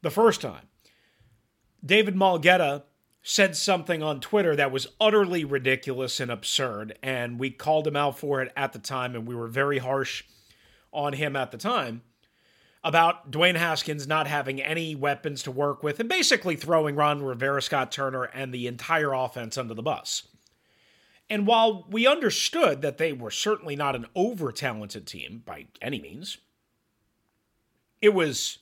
the 0.02 0.10
first 0.10 0.40
time, 0.40 0.68
David 1.84 2.14
Mulugheta 2.14 2.82
said 3.22 3.56
something 3.56 4.04
on 4.04 4.20
Twitter 4.20 4.54
that 4.54 4.70
was 4.70 4.86
utterly 5.00 5.44
ridiculous 5.44 6.20
and 6.20 6.30
absurd, 6.30 6.96
and 7.02 7.40
we 7.40 7.50
called 7.50 7.86
him 7.86 7.96
out 7.96 8.18
for 8.18 8.40
it 8.40 8.52
at 8.56 8.72
the 8.72 8.78
time, 8.78 9.16
and 9.16 9.26
we 9.26 9.34
were 9.34 9.48
very 9.48 9.78
harsh 9.78 10.22
on 10.96 11.12
him 11.12 11.36
at 11.36 11.52
the 11.52 11.58
time 11.58 12.02
about 12.82 13.30
Dwayne 13.30 13.56
Haskins 13.56 14.06
not 14.06 14.26
having 14.26 14.62
any 14.62 14.94
weapons 14.94 15.42
to 15.42 15.50
work 15.50 15.82
with 15.82 16.00
and 16.00 16.08
basically 16.08 16.56
throwing 16.56 16.96
Ron 16.96 17.22
Rivera, 17.22 17.60
Scott 17.60 17.92
Turner, 17.92 18.24
and 18.24 18.52
the 18.52 18.66
entire 18.66 19.12
offense 19.12 19.58
under 19.58 19.74
the 19.74 19.82
bus. 19.82 20.28
And 21.28 21.46
while 21.46 21.84
we 21.90 22.06
understood 22.06 22.82
that 22.82 22.98
they 22.98 23.12
were 23.12 23.32
certainly 23.32 23.74
not 23.74 23.96
an 23.96 24.06
over 24.14 24.52
talented 24.52 25.06
team 25.06 25.42
by 25.44 25.66
any 25.82 26.00
means, 26.00 26.38
it 28.00 28.14
was 28.14 28.58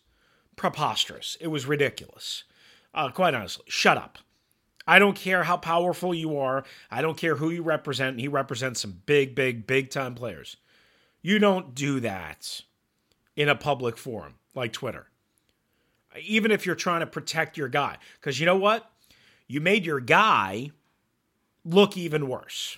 preposterous. 0.56 1.36
It 1.40 1.48
was 1.48 1.66
ridiculous. 1.66 2.44
Uh, 2.94 3.10
quite 3.10 3.34
honestly, 3.34 3.64
shut 3.68 3.98
up. 3.98 4.18
I 4.86 4.98
don't 4.98 5.16
care 5.16 5.44
how 5.44 5.56
powerful 5.56 6.14
you 6.14 6.38
are. 6.38 6.64
I 6.90 7.02
don't 7.02 7.16
care 7.16 7.36
who 7.36 7.50
you 7.50 7.62
represent. 7.62 8.20
He 8.20 8.28
represents 8.28 8.80
some 8.80 9.02
big, 9.04 9.34
big, 9.34 9.66
big 9.66 9.90
time 9.90 10.14
players. 10.14 10.56
You 11.24 11.38
don't 11.38 11.74
do 11.74 12.00
that 12.00 12.60
in 13.34 13.48
a 13.48 13.54
public 13.54 13.96
forum 13.96 14.34
like 14.54 14.74
Twitter. 14.74 15.06
Even 16.22 16.50
if 16.50 16.66
you're 16.66 16.74
trying 16.74 17.00
to 17.00 17.06
protect 17.06 17.56
your 17.56 17.70
guy. 17.70 17.96
Because 18.20 18.38
you 18.38 18.44
know 18.44 18.58
what? 18.58 18.92
You 19.46 19.62
made 19.62 19.86
your 19.86 20.00
guy 20.00 20.70
look 21.64 21.96
even 21.96 22.28
worse. 22.28 22.76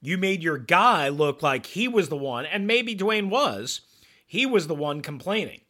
You 0.00 0.16
made 0.16 0.42
your 0.42 0.56
guy 0.56 1.10
look 1.10 1.42
like 1.42 1.66
he 1.66 1.86
was 1.86 2.08
the 2.08 2.16
one, 2.16 2.46
and 2.46 2.66
maybe 2.66 2.96
Dwayne 2.96 3.28
was, 3.28 3.82
he 4.26 4.46
was 4.46 4.66
the 4.66 4.74
one 4.74 5.02
complaining. 5.02 5.60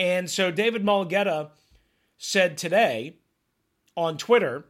And 0.00 0.28
so 0.28 0.50
David 0.50 0.82
Mulugheta 0.82 1.50
said 2.18 2.58
today 2.58 3.18
on 3.96 4.16
Twitter 4.16 4.64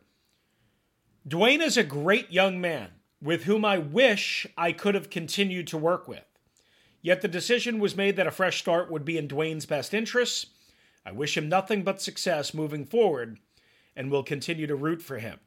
Dwayne 1.27 1.62
is 1.62 1.79
a 1.79 1.85
great 1.85 2.31
young 2.31 2.61
man 2.61 2.91
with 3.23 3.45
whom 3.45 3.64
I 3.64 3.79
wish 3.79 4.47
I 4.59 4.73
could 4.73 4.95
have 4.95 5.09
continued 5.09 5.69
to 5.69 5.79
work 5.79 6.09
with. 6.09 6.25
Yet 7.00 7.21
the 7.21 7.29
decision 7.29 7.79
was 7.79 7.97
made 7.97 8.17
that 8.17 8.26
a 8.26 8.33
fresh 8.33 8.59
start 8.59 8.91
would 8.91 9.05
be 9.05 9.17
in 9.17 9.29
Dwayne's 9.29 9.67
best 9.67 9.95
interests. 9.95 10.47
I 11.07 11.12
wish 11.12 11.37
him 11.37 11.49
nothing 11.49 11.83
but 11.83 12.02
success 12.02 12.52
moving 12.52 12.85
forward 12.85 13.38
and 13.97 14.11
will 14.11 14.23
continue 14.23 14.67
to 14.67 14.75
root 14.75 15.02
for 15.02 15.19
him. 15.19 15.38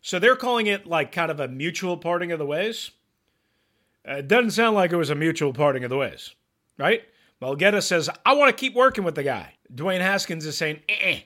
So 0.00 0.18
they're 0.18 0.36
calling 0.36 0.66
it 0.66 0.86
like 0.86 1.12
kind 1.12 1.30
of 1.30 1.38
a 1.38 1.48
mutual 1.48 1.96
parting 1.96 2.32
of 2.32 2.38
the 2.38 2.46
ways. 2.46 2.90
Uh, 4.08 4.14
it 4.14 4.28
doesn't 4.28 4.50
sound 4.50 4.74
like 4.74 4.92
it 4.92 4.96
was 4.96 5.10
a 5.10 5.14
mutual 5.14 5.52
parting 5.52 5.84
of 5.84 5.90
the 5.90 5.96
ways, 5.96 6.34
right? 6.78 7.02
Mulugheta 7.40 7.82
says, 7.82 8.10
I 8.26 8.34
want 8.34 8.50
to 8.50 8.60
keep 8.60 8.74
working 8.74 9.04
with 9.04 9.14
the 9.14 9.22
guy. 9.22 9.54
Dwayne 9.72 10.00
Haskins 10.00 10.44
is 10.44 10.56
saying, 10.56 10.80
eh. 10.88 11.20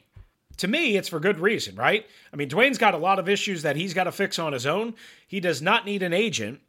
To 0.59 0.69
me, 0.69 0.97
it's 0.97 1.09
for 1.09 1.21
good 1.21 1.39
reason, 1.39 1.77
right? 1.77 2.07
I 2.33 2.37
mean, 2.37 2.49
Dwayne's 2.49 2.79
got 2.79 2.95
a 2.95 2.99
lot 2.99 3.19
of 3.19 3.29
issues 3.29 3.63
that 3.63 3.77
he's 3.77 3.95
got 3.95 4.05
to 4.05 4.13
fix 4.13 4.39
on 4.39 4.53
his 4.53 4.67
own. 4.67 4.95
He 5.27 5.41
does 5.41 5.61
not 5.61 5.85
need 5.85 6.03
an 6.03 6.13
agent 6.13 6.61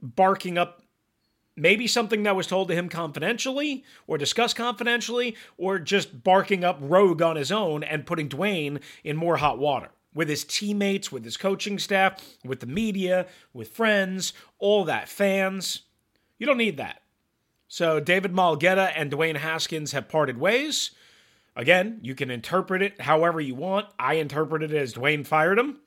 barking 0.00 0.58
up 0.58 0.82
maybe 1.56 1.86
something 1.86 2.24
that 2.24 2.36
was 2.36 2.46
told 2.46 2.68
to 2.68 2.74
him 2.74 2.88
confidentially 2.88 3.84
or 4.06 4.18
discussed 4.18 4.56
confidentially, 4.56 5.36
or 5.56 5.78
just 5.78 6.24
barking 6.24 6.64
up 6.64 6.78
rogue 6.80 7.22
on 7.22 7.36
his 7.36 7.52
own 7.52 7.82
and 7.84 8.06
putting 8.06 8.28
Dwayne 8.28 8.80
in 9.04 9.16
more 9.16 9.36
hot 9.36 9.58
water 9.58 9.90
with 10.14 10.28
his 10.28 10.44
teammates, 10.44 11.10
with 11.10 11.24
his 11.24 11.36
coaching 11.36 11.78
staff, 11.78 12.20
with 12.44 12.60
the 12.60 12.66
media, 12.66 13.26
with 13.52 13.68
friends, 13.68 14.32
all 14.58 14.84
that, 14.84 15.08
fans. 15.08 15.82
You 16.38 16.46
don't 16.46 16.58
need 16.58 16.76
that. 16.76 17.02
So 17.68 17.98
David 17.98 18.32
Mulugheta 18.32 18.92
and 18.94 19.10
Dwayne 19.10 19.36
Haskins 19.36 19.92
have 19.92 20.08
parted 20.08 20.38
ways. 20.38 20.92
Again, 21.56 22.00
you 22.02 22.14
can 22.14 22.30
interpret 22.30 22.82
it 22.82 23.00
however 23.00 23.40
you 23.40 23.54
want. 23.54 23.86
I 23.98 24.14
interpret 24.14 24.62
it 24.62 24.72
as 24.72 24.94
Dwayne 24.94 25.26
fired 25.26 25.58
him. 25.58 25.78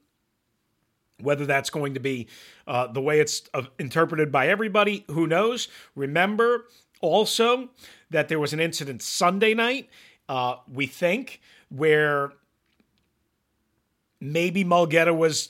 Whether 1.20 1.46
that's 1.46 1.72
going 1.72 1.96
to 1.96 2.00
be 2.00 2.28
uh, 2.68 2.88
the 2.88 3.02
way 3.02 3.20
it's 3.20 3.42
uh, 3.54 3.64
interpreted 3.80 4.32
by 4.32 4.50
everybody, 4.50 5.04
who 5.10 5.26
knows? 5.26 5.68
Remember 5.96 6.66
also 7.02 7.70
that 8.12 8.28
there 8.28 8.40
was 8.40 8.54
an 8.54 8.60
incident 8.60 9.02
Sunday 9.02 9.56
night, 9.56 9.90
uh, 10.30 10.58
we 10.72 10.86
think, 10.86 11.42
where 11.70 12.34
maybe 14.22 14.64
Mulugheta 14.64 15.16
was 15.16 15.50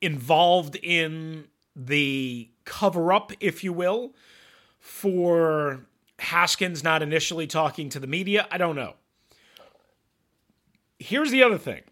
involved 0.00 0.76
in 0.82 1.44
the 1.76 2.48
cover 2.64 3.12
up, 3.12 3.32
if 3.40 3.62
you 3.62 3.72
will, 3.72 4.14
for 4.78 5.86
Haskins 6.18 6.82
not 6.82 7.02
initially 7.02 7.46
talking 7.46 7.88
to 7.90 8.00
the 8.00 8.06
media. 8.06 8.46
I 8.50 8.58
don't 8.58 8.76
know. 8.76 8.94
Here's 10.98 11.30
the 11.30 11.42
other 11.42 11.58
thing 11.58 11.82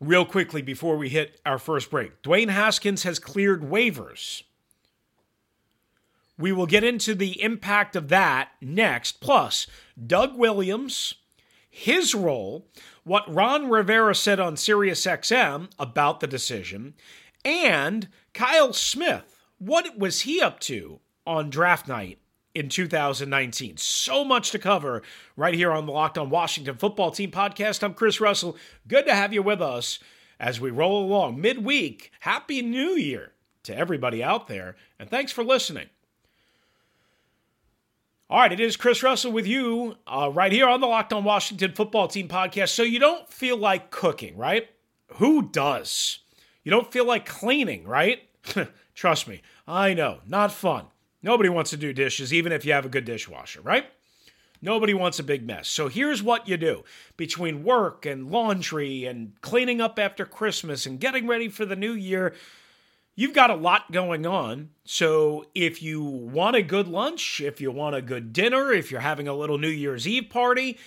real 0.00 0.24
quickly 0.24 0.62
before 0.62 0.96
we 0.96 1.08
hit 1.08 1.40
our 1.46 1.58
first 1.58 1.90
break. 1.90 2.22
Dwayne 2.22 2.50
Haskins 2.50 3.04
has 3.04 3.18
cleared 3.18 3.62
waivers. 3.62 4.42
We 6.38 6.52
will 6.52 6.66
get 6.66 6.84
into 6.84 7.14
the 7.14 7.40
impact 7.42 7.96
of 7.96 8.08
that 8.08 8.50
next. 8.60 9.20
Plus, 9.20 9.66
Doug 10.06 10.36
Williams, 10.36 11.14
his 11.68 12.14
role, 12.14 12.68
what 13.04 13.32
Ron 13.32 13.70
Rivera 13.70 14.14
said 14.14 14.38
on 14.38 14.56
SiriusXM 14.56 15.70
about 15.78 16.20
the 16.20 16.26
decision, 16.26 16.94
and 17.44 18.08
Kyle 18.34 18.72
Smith. 18.72 19.46
What 19.58 19.96
was 19.96 20.22
he 20.22 20.42
up 20.42 20.60
to 20.60 21.00
on 21.26 21.48
draft 21.48 21.88
night 21.88 22.18
in 22.56 22.70
2019. 22.70 23.76
So 23.76 24.24
much 24.24 24.50
to 24.50 24.58
cover 24.58 25.02
right 25.36 25.52
here 25.52 25.70
on 25.70 25.84
the 25.84 25.92
Locked 25.92 26.16
On 26.16 26.30
Washington 26.30 26.76
Football 26.76 27.10
Team 27.10 27.30
podcast. 27.30 27.82
I'm 27.82 27.92
Chris 27.92 28.18
Russell. 28.18 28.56
Good 28.88 29.04
to 29.04 29.14
have 29.14 29.34
you 29.34 29.42
with 29.42 29.60
us 29.60 29.98
as 30.40 30.58
we 30.58 30.70
roll 30.70 31.04
along 31.04 31.38
midweek. 31.38 32.10
Happy 32.20 32.62
New 32.62 32.92
Year 32.92 33.32
to 33.64 33.76
everybody 33.76 34.24
out 34.24 34.48
there, 34.48 34.74
and 34.98 35.10
thanks 35.10 35.32
for 35.32 35.44
listening. 35.44 35.88
All 38.30 38.40
right, 38.40 38.52
it 38.52 38.58
is 38.58 38.76
Chris 38.78 39.02
Russell 39.02 39.32
with 39.32 39.46
you 39.46 39.96
uh, 40.06 40.30
right 40.32 40.50
here 40.50 40.66
on 40.66 40.80
the 40.80 40.86
Locked 40.86 41.12
On 41.12 41.24
Washington 41.24 41.72
Football 41.72 42.08
Team 42.08 42.26
podcast. 42.26 42.70
So 42.70 42.82
you 42.82 42.98
don't 42.98 43.28
feel 43.28 43.58
like 43.58 43.90
cooking, 43.90 44.34
right? 44.34 44.66
Who 45.16 45.50
does? 45.50 46.20
You 46.64 46.70
don't 46.70 46.90
feel 46.90 47.04
like 47.04 47.26
cleaning, 47.26 47.86
right? 47.86 48.22
Trust 48.94 49.28
me, 49.28 49.42
I 49.68 49.92
know, 49.92 50.20
not 50.26 50.52
fun. 50.52 50.86
Nobody 51.26 51.48
wants 51.48 51.70
to 51.70 51.76
do 51.76 51.92
dishes, 51.92 52.32
even 52.32 52.52
if 52.52 52.64
you 52.64 52.72
have 52.72 52.86
a 52.86 52.88
good 52.88 53.04
dishwasher, 53.04 53.60
right? 53.60 53.86
Nobody 54.62 54.94
wants 54.94 55.18
a 55.18 55.24
big 55.24 55.44
mess. 55.44 55.66
So 55.68 55.88
here's 55.88 56.22
what 56.22 56.46
you 56.46 56.56
do 56.56 56.84
between 57.16 57.64
work 57.64 58.06
and 58.06 58.30
laundry 58.30 59.04
and 59.04 59.32
cleaning 59.40 59.80
up 59.80 59.98
after 59.98 60.24
Christmas 60.24 60.86
and 60.86 61.00
getting 61.00 61.26
ready 61.26 61.48
for 61.48 61.66
the 61.66 61.74
new 61.74 61.92
year. 61.92 62.32
You've 63.16 63.34
got 63.34 63.50
a 63.50 63.56
lot 63.56 63.90
going 63.90 64.24
on. 64.24 64.70
So 64.84 65.46
if 65.52 65.82
you 65.82 66.00
want 66.00 66.54
a 66.54 66.62
good 66.62 66.86
lunch, 66.86 67.40
if 67.40 67.60
you 67.60 67.72
want 67.72 67.96
a 67.96 68.02
good 68.02 68.32
dinner, 68.32 68.70
if 68.70 68.92
you're 68.92 69.00
having 69.00 69.26
a 69.26 69.34
little 69.34 69.58
New 69.58 69.66
Year's 69.66 70.06
Eve 70.06 70.30
party, 70.30 70.78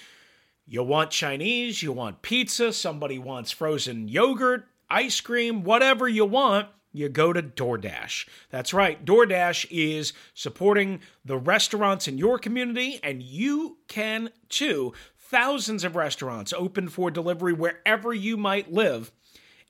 you 0.65 0.84
want 0.84 1.12
Chinese, 1.12 1.84
you 1.84 1.91
want 1.91 2.22
pizza, 2.22 2.72
somebody 2.72 3.19
wants 3.19 3.51
frozen 3.51 4.08
yogurt, 4.08 4.67
ice 4.89 5.19
cream, 5.19 5.63
whatever 5.63 6.08
you 6.08 6.24
want, 6.24 6.69
you 6.91 7.10
go 7.10 7.34
to 7.34 7.41
DoorDash. 7.43 8.27
That's 8.50 8.74
right, 8.74 9.03
DoorDash 9.05 9.67
is 9.69 10.13
supporting 10.34 11.01
the 11.24 11.38
restaurants 11.38 12.08
in 12.08 12.17
your 12.17 12.39
community, 12.39 13.00
and 13.03 13.22
you 13.22 13.77
can 13.88 14.29
too. 14.50 14.93
Thousands 15.17 15.84
of 15.84 15.96
restaurants 15.96 16.53
open 16.53 16.89
for 16.89 17.12
delivery 17.12 17.53
wherever 17.53 18.13
you 18.13 18.36
might 18.38 18.72
live. 18.72 19.12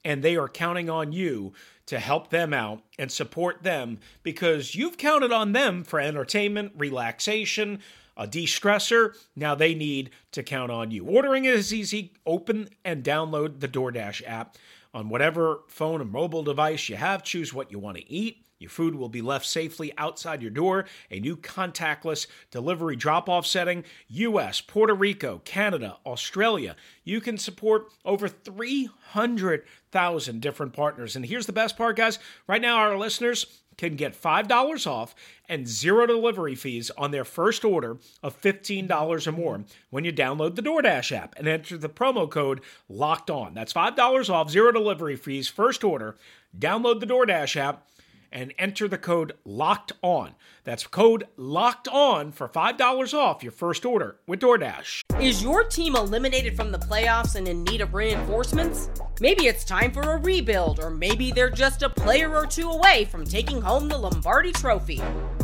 and 0.06 0.24
they 0.24 0.38
are 0.38 0.48
counting 0.48 0.90
on 0.90 1.12
you 1.12 1.54
to 1.86 2.00
help 2.00 2.30
them 2.30 2.54
out 2.54 2.84
and 2.98 3.12
support 3.12 3.64
them 3.64 4.00
because 4.24 4.76
you've 4.76 4.98
counted 4.98 5.32
on 5.32 5.52
them 5.52 5.84
for 5.84 6.00
entertainment, 6.00 6.72
relaxation, 6.78 7.80
a 8.16 8.28
de 8.28 8.46
stressor. 8.46 9.16
Now 9.36 9.56
they 9.56 9.74
need 9.74 10.12
to 10.32 10.44
count 10.44 10.72
on 10.72 10.92
you. 10.92 11.06
Ordering 11.06 11.46
is 11.46 11.74
easy. 11.74 12.14
Open 12.26 12.70
and 12.86 13.04
download 13.04 13.60
the 13.60 13.68
DoorDash 13.68 14.22
app 14.26 14.56
on 14.94 15.10
whatever 15.10 15.62
phone 15.68 16.02
or 16.02 16.06
mobile 16.06 16.44
device 16.44 16.90
you 16.90 16.96
have. 16.96 17.24
Choose 17.24 17.54
what 17.54 17.72
you 17.72 17.80
want 17.80 17.98
to 17.98 18.12
eat. 18.12 18.46
Your 18.60 18.70
food 18.70 18.96
will 18.96 19.10
be 19.10 19.22
left 19.22 19.46
safely 19.46 19.94
outside 19.98 20.42
your 20.42 20.52
door. 20.52 20.86
A 21.10 21.22
new 21.22 21.38
contactless 21.38 22.28
delivery 22.52 22.98
drop 22.98 23.30
off 23.30 23.48
setting. 23.48 23.86
US, 24.10 24.60
Puerto 24.60 24.94
Rico, 24.94 25.42
Canada, 25.46 25.96
Australia. 26.06 26.76
You 27.06 27.22
can 27.22 27.38
support 27.38 27.94
over 28.04 28.28
300,000 28.28 30.42
different 30.42 30.74
partners. 30.74 31.16
And 31.16 31.26
here's 31.26 31.46
the 31.46 31.54
best 31.54 31.78
part, 31.78 31.96
guys. 31.96 32.20
Right 32.48 32.62
now, 32.62 32.76
our 32.76 32.98
listeners 32.98 33.62
can 33.80 33.96
get 33.96 34.22
$5 34.22 34.86
off 34.86 35.16
and 35.48 35.66
zero 35.66 36.06
delivery 36.06 36.54
fees 36.54 36.92
on 36.98 37.12
their 37.12 37.24
first 37.24 37.64
order 37.64 37.98
of 38.22 38.40
$15 38.40 39.26
or 39.26 39.32
more 39.32 39.64
when 39.90 40.04
you 40.04 40.12
download 40.12 40.56
the 40.56 40.62
DoorDash 40.62 41.16
app 41.16 41.34
and 41.38 41.48
enter 41.48 41.78
the 41.78 41.88
promo 41.88 42.30
code 42.30 42.60
LOCKED 42.90 43.30
ON. 43.30 43.54
That's 43.54 43.72
$5 43.72 44.30
off, 44.30 44.52
zero 44.52 44.74
delivery 44.74 45.16
fees, 45.16 45.48
first 45.48 45.86
order. 45.86 46.18
Download 46.58 47.00
the 47.00 47.08
DoorDash 47.08 47.56
app 47.56 47.88
and 48.32 48.54
enter 48.58 48.88
the 48.88 48.98
code 48.98 49.34
locked 49.46 49.94
on. 50.02 50.36
That's 50.64 50.86
code 50.88 51.28
locked 51.38 51.88
on 51.88 52.32
for 52.32 52.48
$5 52.48 53.14
off 53.14 53.44
your 53.44 53.52
first 53.52 53.86
order 53.86 54.18
with 54.28 54.40
DoorDash. 54.40 55.02
Is 55.20 55.44
your 55.44 55.64
team 55.64 55.96
eliminated 55.96 56.56
from 56.56 56.72
the 56.72 56.78
playoffs 56.78 57.36
and 57.36 57.48
in 57.48 57.64
need 57.64 57.82
of 57.82 57.94
reinforcements? 57.94 58.90
Maybe 59.20 59.48
it's 59.48 59.64
time 59.64 59.92
for 59.92 60.02
a 60.02 60.18
rebuild, 60.18 60.80
or 60.80 60.90
maybe 60.90 61.32
they're 61.32 61.50
just 61.50 61.84
a 61.84 61.90
player 61.90 62.36
or 62.36 62.46
two 62.46 62.70
away 62.70 63.06
from 63.06 63.26
taking 63.26 63.62
home 63.62 63.88
the 63.88 63.98
Lombardi 63.98 64.52
Trophy. 64.52 65.02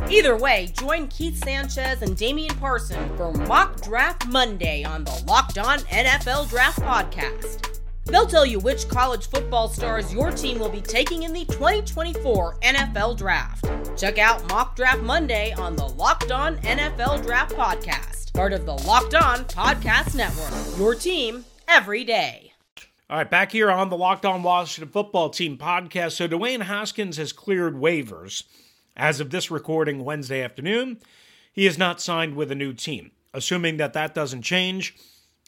Either 0.09 0.37
way, 0.37 0.71
join 0.77 1.07
Keith 1.07 1.43
Sanchez 1.43 2.01
and 2.01 2.15
Damian 2.15 2.55
Parson 2.55 3.15
for 3.17 3.31
Mock 3.33 3.81
Draft 3.81 4.27
Monday 4.27 4.83
on 4.83 5.03
the 5.03 5.23
Locked 5.27 5.57
On 5.57 5.79
NFL 5.79 6.49
Draft 6.49 6.79
Podcast. 6.79 7.84
They'll 8.05 8.27
tell 8.27 8.45
you 8.45 8.59
which 8.59 8.87
college 8.87 9.27
football 9.27 9.67
stars 9.67 10.13
your 10.13 10.31
team 10.31 10.59
will 10.59 10.69
be 10.69 10.81
taking 10.81 11.23
in 11.23 11.33
the 11.33 11.45
2024 11.45 12.59
NFL 12.59 13.17
Draft. 13.17 13.65
Check 13.97 14.19
out 14.19 14.47
Mock 14.49 14.75
Draft 14.75 15.01
Monday 15.01 15.53
on 15.53 15.75
the 15.75 15.87
Locked 15.87 16.31
On 16.31 16.57
NFL 16.57 17.25
Draft 17.25 17.55
Podcast, 17.55 18.33
part 18.33 18.53
of 18.53 18.65
the 18.65 18.73
Locked 18.73 19.15
On 19.15 19.43
Podcast 19.45 20.15
Network. 20.15 20.77
Your 20.77 20.93
team 20.93 21.45
every 21.67 22.03
day. 22.03 22.53
All 23.09 23.17
right, 23.17 23.29
back 23.29 23.51
here 23.51 23.71
on 23.71 23.89
the 23.89 23.97
Locked 23.97 24.25
On 24.25 24.43
Washington 24.43 24.91
Football 24.91 25.29
Team 25.29 25.57
podcast. 25.57 26.13
So 26.13 26.27
Dwayne 26.27 26.63
Haskins 26.63 27.17
has 27.17 27.31
cleared 27.31 27.75
waivers 27.75 28.43
as 28.95 29.19
of 29.19 29.29
this 29.29 29.49
recording 29.51 30.03
Wednesday 30.03 30.41
afternoon. 30.41 30.99
He 31.53 31.65
is 31.67 31.77
not 31.77 32.01
signed 32.01 32.35
with 32.35 32.51
a 32.51 32.55
new 32.55 32.73
team. 32.73 33.11
Assuming 33.33 33.77
that 33.77 33.93
that 33.93 34.15
doesn't 34.15 34.43
change, 34.43 34.95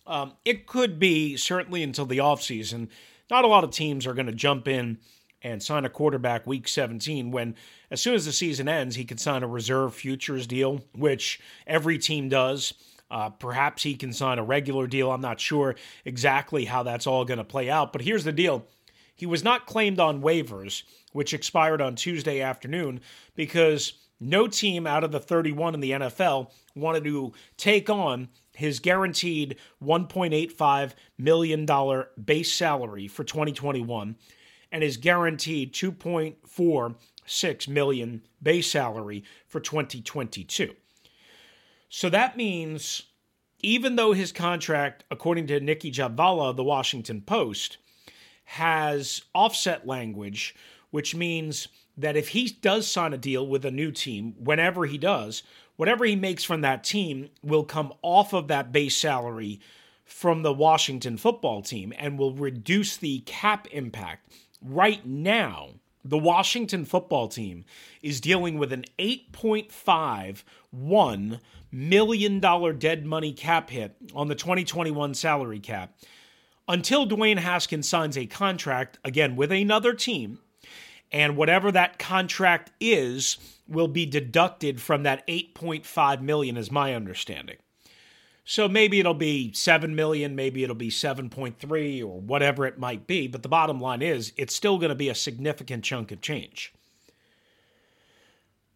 um, 0.07 0.33
it 0.45 0.65
could 0.65 0.97
be 0.97 1.37
certainly 1.37 1.83
until 1.83 2.05
the 2.05 2.17
offseason. 2.17 2.87
Not 3.29 3.43
a 3.43 3.47
lot 3.47 3.63
of 3.63 3.71
teams 3.71 4.07
are 4.07 4.13
going 4.13 4.27
to 4.27 4.31
jump 4.31 4.67
in 4.67 4.99
and 5.43 5.61
sign 5.61 5.85
a 5.85 5.89
quarterback 5.89 6.47
week 6.47 6.67
17 6.67 7.31
when 7.31 7.55
as 7.91 8.01
soon 8.01 8.15
as 8.15 8.25
the 8.25 8.31
season 8.31 8.67
ends 8.67 8.95
he 8.95 9.05
could 9.05 9.19
sign 9.19 9.43
a 9.43 9.47
reserve 9.47 9.93
futures 9.93 10.47
deal 10.47 10.81
which 10.95 11.39
every 11.65 11.97
team 11.97 12.29
does 12.29 12.73
uh, 13.09 13.29
perhaps 13.29 13.83
he 13.83 13.95
can 13.95 14.11
sign 14.11 14.39
a 14.39 14.43
regular 14.43 14.87
deal 14.87 15.11
i'm 15.11 15.21
not 15.21 15.39
sure 15.39 15.75
exactly 16.05 16.65
how 16.65 16.83
that's 16.83 17.05
all 17.07 17.23
going 17.23 17.37
to 17.37 17.43
play 17.43 17.69
out 17.69 17.93
but 17.93 18.01
here's 18.01 18.23
the 18.23 18.31
deal 18.31 18.65
he 19.15 19.25
was 19.25 19.43
not 19.43 19.67
claimed 19.67 19.99
on 19.99 20.21
waivers 20.21 20.83
which 21.13 21.33
expired 21.33 21.81
on 21.81 21.95
tuesday 21.95 22.41
afternoon 22.41 22.99
because 23.35 23.93
no 24.19 24.47
team 24.47 24.87
out 24.87 25.03
of 25.03 25.11
the 25.11 25.19
31 25.19 25.75
in 25.75 25.79
the 25.79 25.91
nfl 25.91 26.50
wanted 26.75 27.03
to 27.03 27.31
take 27.57 27.89
on 27.89 28.27
his 28.57 28.79
guaranteed 28.79 29.55
$1.85 29.83 30.93
million 31.20 31.67
base 32.25 32.51
salary 32.51 33.07
for 33.07 33.24
2021 33.24 34.15
and 34.72 34.83
his 34.83 34.98
guaranteed 34.98 35.75
2.46 35.75 37.67
million 37.67 38.24
base 38.41 38.72
salary 38.72 39.24
for 39.46 39.59
2022. 39.59 40.74
So 41.87 42.09
that 42.09 42.35
means 42.35 43.03
even 43.59 43.96
though 43.96 44.13
his 44.13 44.31
contract, 44.31 45.03
according 45.11 45.46
to 45.48 45.59
Nicki 45.59 45.91
Jhabvala 45.91 46.50
of 46.50 46.55
the 46.55 46.63
Washington 46.63 47.22
Post, 47.22 47.77
has 48.46 49.22
offset 49.35 49.85
language, 49.85 50.55
which 50.89 51.13
means 51.13 51.67
that 51.96 52.17
if 52.17 52.29
he 52.29 52.57
does 52.61 52.87
sign 52.87 53.13
a 53.13 53.17
deal 53.20 53.46
with 53.46 53.65
a 53.65 53.72
new 53.72 53.91
team, 53.91 54.33
whenever 54.39 54.87
he 54.87 54.98
does, 54.98 55.43
whatever 55.77 56.05
he 56.05 56.16
makes 56.16 56.44
from 56.44 56.61
that 56.61 56.83
team 56.83 57.29
will 57.42 57.63
come 57.63 57.92
off 58.01 58.33
of 58.33 58.50
that 58.50 58.72
base 58.72 58.98
salary 58.98 59.59
from 60.03 60.44
the 60.44 60.53
Washington 60.53 61.18
football 61.18 61.61
team 61.61 61.94
and 61.98 62.20
will 62.20 62.33
reduce 62.33 62.98
the 62.98 63.20
cap 63.20 63.68
impact. 63.72 64.33
Right 64.61 65.05
now, 65.05 65.70
the 66.03 66.18
Washington 66.18 66.83
football 66.85 67.27
team 67.27 67.66
is 68.01 68.20
dealing 68.22 68.57
with 68.57 68.72
an 68.72 68.85
$8.51 68.98 71.40
million 71.72 72.79
dead 72.79 73.05
money 73.05 73.33
cap 73.33 73.70
hit 73.70 73.96
on 74.16 74.29
the 74.29 74.35
2021 74.35 75.13
salary 75.13 75.59
cap 75.59 75.94
until 76.68 77.07
Dwayne 77.07 77.37
Haskins 77.40 77.87
signs 77.87 78.18
a 78.18 78.25
contract 78.25 78.98
again 79.03 79.35
with 79.35 79.51
another 79.51 79.94
team. 79.94 80.40
And 81.11 81.37
whatever 81.37 81.72
that 81.72 82.00
contract 82.00 82.72
is, 82.79 83.37
will 83.67 83.87
be 83.87 84.05
deducted 84.05 84.81
from 84.81 85.03
that 85.03 85.25
8.5 85.27 86.22
million 86.22 86.57
is 86.57 86.72
my 86.72 86.93
understanding. 86.93 87.57
So 88.46 88.70
maybe 88.70 89.00
it'll 89.00 89.13
be 89.13 89.51
7 89.51 89.93
million, 89.93 90.35
maybe 90.35 90.63
it'll 90.63 90.75
be 90.75 90.89
7.3 90.89 92.01
or 92.01 92.22
whatever 92.22 92.65
it 92.65 92.79
might 92.79 93.05
be, 93.05 93.27
but 93.27 93.43
the 93.43 93.50
bottom 93.50 93.81
line 93.81 94.01
is 94.01 94.31
it's 94.37 94.55
still 94.55 94.77
going 94.77 94.89
to 94.89 94.96
be 94.96 95.09
a 95.09 95.15
significant 95.15 95.83
chunk 95.83 96.13
of 96.13 96.22
change. 96.22 96.74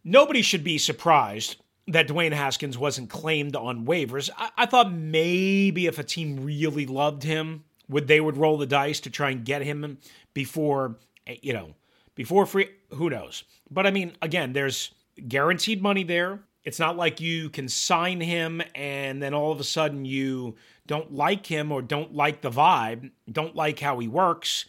Nobody 0.04 0.42
should 0.42 0.62
be 0.62 0.76
surprised 0.76 1.56
that 1.88 2.08
Dwayne 2.08 2.32
Haskins 2.32 2.76
wasn't 2.76 3.08
claimed 3.08 3.56
on 3.56 3.86
waivers. 3.86 4.28
I, 4.36 4.50
I 4.58 4.66
thought 4.66 4.92
maybe 4.92 5.86
if 5.86 5.98
a 5.98 6.04
team 6.04 6.44
really 6.44 6.84
loved 6.86 7.22
him, 7.22 7.64
would 7.88 8.08
they 8.08 8.20
would 8.20 8.36
roll 8.36 8.58
the 8.58 8.66
dice 8.66 9.00
to 9.00 9.10
try 9.10 9.30
and 9.30 9.44
get 9.44 9.62
him 9.62 9.98
before 10.34 10.96
you 11.40 11.52
know 11.52 11.74
before 12.22 12.46
free 12.46 12.68
who 12.90 13.10
knows? 13.10 13.42
But 13.68 13.84
i 13.84 13.90
mean 13.90 14.12
again 14.22 14.52
there's 14.52 14.94
guaranteed 15.26 15.82
money 15.82 16.04
there. 16.04 16.38
It's 16.62 16.78
not 16.78 16.96
like 16.96 17.20
you 17.20 17.50
can 17.50 17.68
sign 17.68 18.20
him 18.20 18.62
and 18.76 19.20
then 19.20 19.34
all 19.34 19.50
of 19.50 19.58
a 19.58 19.64
sudden 19.64 20.04
you 20.04 20.54
don't 20.86 21.12
like 21.12 21.46
him 21.46 21.72
or 21.72 21.82
don't 21.82 22.14
like 22.14 22.40
the 22.40 22.50
vibe 22.50 23.10
don't 23.30 23.56
like 23.56 23.80
how 23.80 23.98
he 23.98 24.06
works 24.06 24.66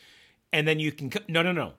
and 0.51 0.67
then 0.67 0.79
you 0.79 0.91
can 0.91 1.11
no 1.27 1.43
no 1.43 1.51
no. 1.51 1.73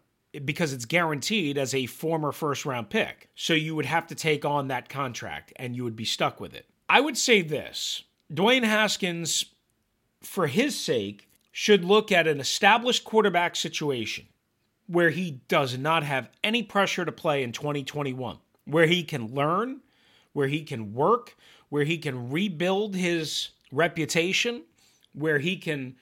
Because 0.44 0.72
it's 0.72 0.84
guaranteed 0.84 1.58
as 1.58 1.74
a 1.74 1.86
former 1.86 2.30
first 2.30 2.64
round 2.64 2.88
pick. 2.88 3.28
So 3.34 3.52
you 3.52 3.74
would 3.74 3.86
have 3.86 4.06
to 4.08 4.14
take 4.14 4.44
on 4.44 4.68
that 4.68 4.88
contract 4.88 5.52
and 5.56 5.74
you 5.74 5.82
would 5.82 5.96
be 5.96 6.04
stuck 6.04 6.40
with 6.40 6.54
it. 6.54 6.66
I 6.88 7.00
would 7.00 7.18
say 7.18 7.42
this. 7.42 8.04
Dwayne 8.32 8.64
haskins 8.64 9.46
for 10.22 10.46
his 10.46 10.78
sake 10.78 11.28
should 11.50 11.84
look 11.84 12.12
at 12.12 12.28
an 12.28 12.38
established 12.38 13.04
quarterback 13.04 13.56
situation 13.56 14.26
where 14.86 15.10
he 15.10 15.42
does 15.48 15.78
not 15.78 16.02
have 16.02 16.30
any 16.42 16.62
pressure 16.62 17.04
to 17.04 17.12
play 17.12 17.42
in 17.42 17.52
2021, 17.52 18.38
where 18.64 18.86
he 18.86 19.02
can 19.02 19.34
learn, 19.34 19.80
where 20.32 20.48
he 20.48 20.62
can 20.62 20.92
work, 20.92 21.36
where 21.68 21.84
he 21.84 21.98
can 21.98 22.30
rebuild 22.30 22.94
his 22.94 23.50
reputation, 23.72 24.62
where 25.12 25.38
he 25.38 25.56
can 25.56 25.96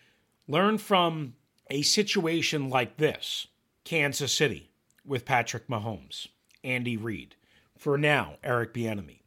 learn 0.49 0.79
from 0.79 1.35
a 1.71 1.83
situation 1.83 2.69
like 2.69 2.97
this 2.97 3.47
Kansas 3.85 4.33
City 4.33 4.71
with 5.05 5.25
Patrick 5.25 5.69
Mahomes, 5.69 6.29
Andy 6.65 6.97
Reid, 6.97 7.35
for 7.77 7.97
now, 7.97 8.37
Eric 8.45 8.75
Bieniemy, 8.75 9.21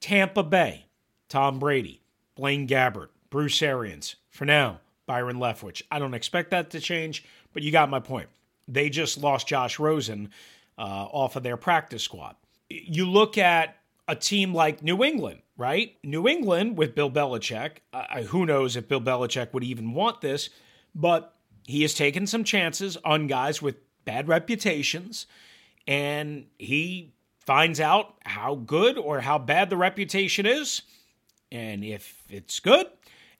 Tampa 0.00 0.42
Bay, 0.42 0.86
Tom 1.28 1.58
Brady, 1.58 2.02
Blaine 2.34 2.66
Gabbert, 2.66 3.08
Bruce 3.30 3.62
Arians, 3.62 4.16
for 4.30 4.44
now, 4.44 4.80
Byron 5.06 5.36
Leftwich. 5.36 5.82
I 5.90 5.98
don't 5.98 6.14
expect 6.14 6.50
that 6.50 6.70
to 6.70 6.80
change, 6.80 7.24
but 7.52 7.62
you 7.62 7.72
got 7.72 7.88
my 7.88 8.00
point. 8.00 8.28
They 8.72 8.88
just 8.88 9.18
lost 9.18 9.46
Josh 9.46 9.78
Rosen 9.78 10.30
uh, 10.78 10.82
off 10.82 11.36
of 11.36 11.42
their 11.42 11.56
practice 11.56 12.02
squad. 12.02 12.36
You 12.70 13.08
look 13.08 13.36
at 13.36 13.76
a 14.08 14.16
team 14.16 14.54
like 14.54 14.82
New 14.82 15.04
England, 15.04 15.42
right? 15.56 15.96
New 16.02 16.26
England 16.26 16.76
with 16.78 16.94
Bill 16.94 17.10
Belichick. 17.10 17.78
Uh, 17.92 18.22
who 18.22 18.46
knows 18.46 18.76
if 18.76 18.88
Bill 18.88 19.00
Belichick 19.00 19.52
would 19.52 19.64
even 19.64 19.92
want 19.92 20.20
this, 20.20 20.50
but 20.94 21.34
he 21.66 21.82
has 21.82 21.94
taken 21.94 22.26
some 22.26 22.44
chances 22.44 22.96
on 23.04 23.26
guys 23.26 23.60
with 23.60 23.76
bad 24.04 24.26
reputations, 24.26 25.26
and 25.86 26.46
he 26.58 27.12
finds 27.38 27.80
out 27.80 28.14
how 28.24 28.54
good 28.54 28.96
or 28.98 29.20
how 29.20 29.38
bad 29.38 29.70
the 29.70 29.76
reputation 29.76 30.46
is. 30.46 30.82
And 31.50 31.84
if 31.84 32.22
it's 32.28 32.60
good, 32.60 32.86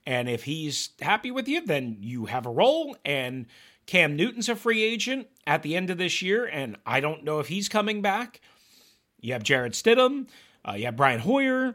and 0.07 0.29
if 0.29 0.45
he's 0.45 0.91
happy 1.01 1.31
with 1.31 1.49
you, 1.49 1.65
then 1.65 1.97
you 2.01 2.27
have 2.27 2.47
a 2.47 2.51
role 2.51 2.97
and 3.05 3.47
Cam 3.87 4.17
Newton's 4.17 4.49
a 4.49 4.57
free 4.57 4.83
agent 4.83 5.29
at 5.47 5.63
the 5.63 5.77
end 5.77 5.91
of 5.91 5.99
this 5.99 6.23
year, 6.23 6.47
and 6.47 6.77
I 6.87 7.01
don't 7.01 7.25
know 7.25 7.41
if 7.41 7.49
he's 7.49 7.69
coming 7.69 8.03
back. 8.03 8.41
You 9.21 9.33
have 9.33 9.43
Jarrett 9.43 9.73
Stidham, 9.73 10.29
uh, 10.67 10.73
you 10.73 10.87
have 10.87 10.97
Brian 10.97 11.21
Hoyer. 11.21 11.75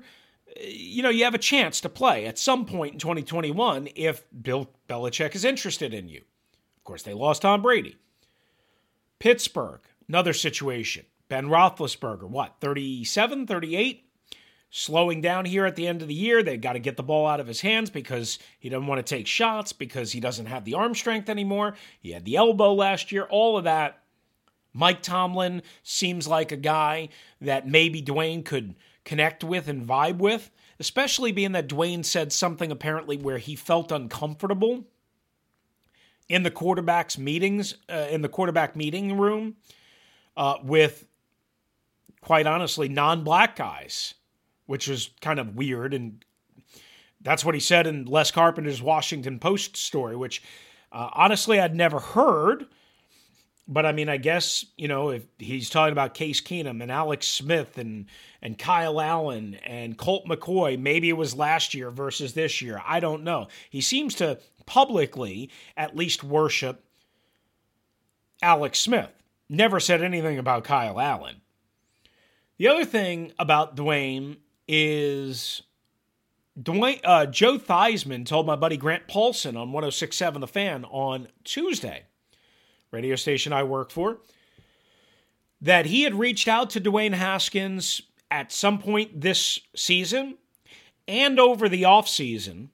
You 0.59 1.03
know, 1.03 1.09
you 1.09 1.23
have 1.25 1.35
a 1.35 1.39
chance 1.39 1.81
to 1.81 1.89
play 1.89 2.25
at 2.25 2.39
some 2.39 2.65
point 2.65 2.93
in 2.93 2.99
2021 2.99 3.89
if 3.95 4.23
Bill 4.41 4.69
Belichick 4.87 5.35
is 5.35 5.45
interested 5.45 5.93
in 5.93 6.07
you. 6.07 6.21
Of 6.77 6.83
course, 6.83 7.03
they 7.03 7.13
lost 7.13 7.43
Tom 7.43 7.61
Brady. 7.61 7.97
Pittsburgh, 9.19 9.81
another 10.07 10.33
situation. 10.33 11.05
Ben 11.29 11.47
Roethlisberger, 11.47 12.29
what, 12.29 12.55
37, 12.61 13.45
38? 13.45 14.06
Slowing 14.69 15.21
down 15.21 15.45
here 15.45 15.65
at 15.65 15.75
the 15.75 15.87
end 15.87 16.01
of 16.01 16.07
the 16.07 16.13
year. 16.13 16.43
They've 16.43 16.59
got 16.59 16.73
to 16.73 16.79
get 16.79 16.97
the 16.97 17.03
ball 17.03 17.25
out 17.25 17.39
of 17.39 17.47
his 17.47 17.61
hands 17.61 17.89
because 17.89 18.37
he 18.59 18.69
doesn't 18.69 18.87
want 18.87 19.05
to 19.05 19.15
take 19.15 19.25
shots, 19.25 19.71
because 19.71 20.11
he 20.11 20.19
doesn't 20.19 20.47
have 20.47 20.65
the 20.65 20.73
arm 20.73 20.93
strength 20.93 21.29
anymore. 21.29 21.75
He 21.99 22.11
had 22.11 22.25
the 22.25 22.35
elbow 22.35 22.73
last 22.73 23.11
year, 23.11 23.23
all 23.23 23.57
of 23.57 23.63
that. 23.63 23.99
Mike 24.73 25.01
Tomlin 25.01 25.63
seems 25.83 26.27
like 26.27 26.51
a 26.51 26.57
guy 26.57 27.09
that 27.41 27.67
maybe 27.67 28.01
Dwayne 28.01 28.45
could 28.45 28.75
connect 29.05 29.43
with 29.43 29.67
and 29.69 29.87
vibe 29.87 30.17
with, 30.17 30.51
especially 30.79 31.31
being 31.31 31.53
that 31.53 31.69
Dwayne 31.69 32.05
said 32.05 32.31
something 32.33 32.69
apparently 32.71 33.17
where 33.17 33.37
he 33.37 33.55
felt 33.55 33.91
uncomfortable 33.91 34.85
in 36.29 36.43
the 36.43 36.51
quarterback's 36.51 37.17
meetings, 37.17 37.75
uh, 37.89 38.07
in 38.11 38.21
the 38.21 38.29
quarterback 38.29 38.75
meeting 38.75 39.17
room 39.17 39.55
uh, 40.35 40.57
with, 40.61 41.07
quite 42.21 42.45
honestly, 42.45 42.89
non 42.89 43.23
black 43.23 43.55
guys, 43.55 44.13
which 44.67 44.87
was 44.87 45.09
kind 45.21 45.39
of 45.39 45.55
weird. 45.55 45.93
And 45.93 46.23
that's 47.21 47.43
what 47.43 47.55
he 47.55 47.59
said 47.59 47.87
in 47.87 48.05
Les 48.05 48.29
Carpenter's 48.29 48.81
Washington 48.81 49.39
Post 49.39 49.75
story, 49.75 50.15
which 50.15 50.43
uh, 50.91 51.09
honestly 51.13 51.59
I'd 51.59 51.75
never 51.75 51.99
heard. 51.99 52.67
But 53.67 53.85
I 53.85 53.91
mean, 53.91 54.07
I 54.07 54.15
guess 54.15 54.63
you 54.77 54.87
know 54.87 55.09
if 55.09 55.23
he's 55.39 55.69
talking 55.69 55.91
about 55.91 56.13
Case 56.13 56.39
Keenum 56.39 56.81
and 56.81 56.91
Alex 56.91 57.27
Smith 57.27 57.77
and 57.77 58.05
and 58.41 58.57
Kyle 58.57 59.01
Allen 59.01 59.55
and 59.65 59.97
Colt 59.97 60.25
McCoy, 60.25 60.79
maybe 60.79 61.09
it 61.09 61.17
was 61.17 61.35
last 61.35 61.73
year 61.73 61.91
versus 61.91 62.33
this 62.33 62.61
year. 62.61 62.81
I 62.85 63.01
don't 63.01 63.23
know. 63.23 63.47
He 63.69 63.81
seems 63.81 64.15
to 64.15 64.39
publicly 64.65 65.49
at 65.75 65.97
least 65.97 66.23
worship 66.23 66.83
Alex 68.41 68.79
Smith. 68.79 69.09
Never 69.49 69.79
said 69.79 70.01
anything 70.01 70.37
about 70.37 70.63
Kyle 70.63 70.99
Allen. 70.99 71.41
The 72.57 72.67
other 72.67 72.85
thing 72.85 73.33
about 73.37 73.75
Dwayne 73.75 74.37
is 74.67 75.61
Dwayne 76.59 76.99
uh, 77.03 77.25
Joe 77.25 77.57
Theismann 77.57 78.25
told 78.25 78.45
my 78.45 78.55
buddy 78.55 78.77
Grant 78.77 79.07
Paulsen 79.07 79.59
on 79.59 79.71
106.7 79.71 80.39
The 80.39 80.47
Fan 80.47 80.85
on 80.85 81.27
Tuesday 81.43 82.03
radio 82.91 83.15
station 83.15 83.53
I 83.53 83.63
work 83.63 83.91
for, 83.91 84.17
that 85.61 85.87
he 85.87 86.03
had 86.03 86.15
reached 86.15 86.47
out 86.47 86.69
to 86.71 86.81
Dwayne 86.81 87.13
Haskins 87.13 88.01
at 88.29 88.51
some 88.51 88.79
point 88.79 89.21
this 89.21 89.59
season 89.75 90.37
and 91.07 91.39
over 91.39 91.69
the 91.69 91.83
offseason, 91.83 92.67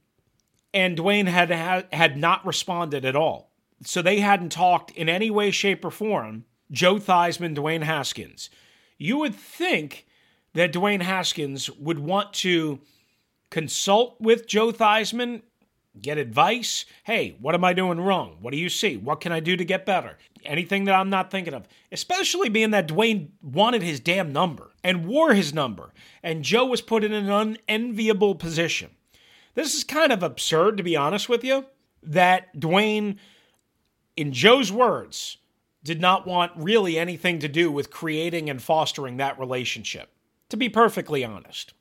and 0.73 0.97
Dwayne 0.97 1.27
had, 1.27 1.51
had 1.93 2.17
not 2.17 2.45
responded 2.45 3.05
at 3.05 3.15
all. 3.15 3.51
So 3.85 4.01
they 4.01 4.19
hadn't 4.19 4.51
talked 4.51 4.91
in 4.91 5.07
any 5.07 5.29
way, 5.29 5.51
shape, 5.51 5.85
or 5.85 5.91
form. 5.91 6.45
Joe 6.71 6.95
Theismann, 6.95 7.55
Dwayne 7.55 7.83
Haskins. 7.83 8.49
You 8.97 9.17
would 9.17 9.35
think 9.35 10.07
that 10.53 10.73
Dwayne 10.73 11.01
Haskins 11.01 11.69
would 11.71 11.99
want 11.99 12.33
to 12.33 12.79
consult 13.49 14.19
with 14.19 14.47
Joe 14.47 14.71
Theismann 14.71 15.41
get 16.01 16.17
advice. 16.17 16.85
Hey, 17.03 17.35
what 17.39 17.53
am 17.53 17.63
I 17.63 17.73
doing 17.73 17.99
wrong? 17.99 18.37
What 18.41 18.51
do 18.51 18.57
you 18.57 18.69
see? 18.69 18.97
What 18.97 19.21
can 19.21 19.31
I 19.31 19.39
do 19.39 19.55
to 19.55 19.65
get 19.65 19.85
better? 19.85 20.17
Anything 20.43 20.85
that 20.85 20.95
I'm 20.95 21.09
not 21.09 21.29
thinking 21.29 21.53
of. 21.53 21.67
Especially 21.91 22.49
being 22.49 22.71
that 22.71 22.87
Dwayne 22.87 23.29
wanted 23.41 23.83
his 23.83 23.99
damn 23.99 24.33
number 24.33 24.71
and 24.83 25.05
wore 25.07 25.33
his 25.33 25.53
number, 25.53 25.93
and 26.21 26.43
Joe 26.43 26.65
was 26.65 26.81
put 26.81 27.03
in 27.03 27.13
an 27.13 27.29
unenviable 27.29 28.35
position. 28.35 28.89
This 29.55 29.75
is 29.75 29.83
kind 29.83 30.11
of 30.11 30.23
absurd, 30.23 30.77
to 30.77 30.83
be 30.83 30.95
honest 30.95 31.29
with 31.29 31.43
you, 31.43 31.65
that 32.01 32.55
Dwayne, 32.59 33.17
in 34.17 34.33
Joe's 34.33 34.71
words, 34.71 35.37
did 35.83 36.01
not 36.01 36.25
want 36.25 36.51
really 36.55 36.97
anything 36.97 37.39
to 37.39 37.47
do 37.47 37.71
with 37.71 37.91
creating 37.91 38.49
and 38.49 38.61
fostering 38.61 39.17
that 39.17 39.39
relationship, 39.39 40.09
to 40.53 40.57
be 40.57 40.69
perfectly 40.69 41.25
honest. 41.25 41.73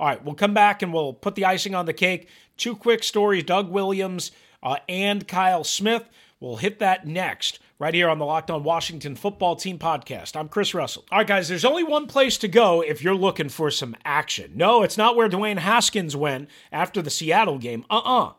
All 0.00 0.06
right, 0.06 0.24
we'll 0.24 0.34
come 0.34 0.54
back 0.54 0.80
and 0.80 0.90
we'll 0.90 1.12
put 1.12 1.34
the 1.34 1.44
icing 1.44 1.74
on 1.74 1.84
the 1.84 1.92
cake. 1.92 2.30
Two 2.56 2.74
quick 2.74 3.04
stories 3.04 3.44
Doug 3.44 3.70
Williams 3.70 4.32
uh, 4.62 4.78
and 4.88 5.28
Kyle 5.28 5.64
Smith. 5.64 6.08
We'll 6.40 6.56
hit 6.56 6.78
that 6.78 7.06
next, 7.06 7.58
right 7.78 7.92
here 7.92 8.08
on 8.08 8.18
the 8.18 8.24
Locked 8.24 8.50
On 8.50 8.64
Washington 8.64 9.16
Football 9.16 9.56
Team 9.56 9.78
podcast. 9.78 10.34
I'm 10.34 10.48
Chris 10.48 10.72
Russell. 10.72 11.04
All 11.12 11.18
right, 11.18 11.26
guys, 11.26 11.48
there's 11.48 11.66
only 11.66 11.84
one 11.84 12.06
place 12.06 12.38
to 12.38 12.48
go 12.48 12.80
if 12.80 13.04
you're 13.04 13.14
looking 13.14 13.50
for 13.50 13.70
some 13.70 13.94
action. 14.06 14.52
No, 14.54 14.82
it's 14.82 14.96
not 14.96 15.14
where 15.14 15.28
Dwayne 15.28 15.58
Haskins 15.58 16.16
went 16.16 16.48
after 16.72 17.02
the 17.02 17.10
Seattle 17.10 17.58
game. 17.58 17.84
Uh 17.90 17.98
uh-uh. 17.98 18.28
uh. 18.28 18.32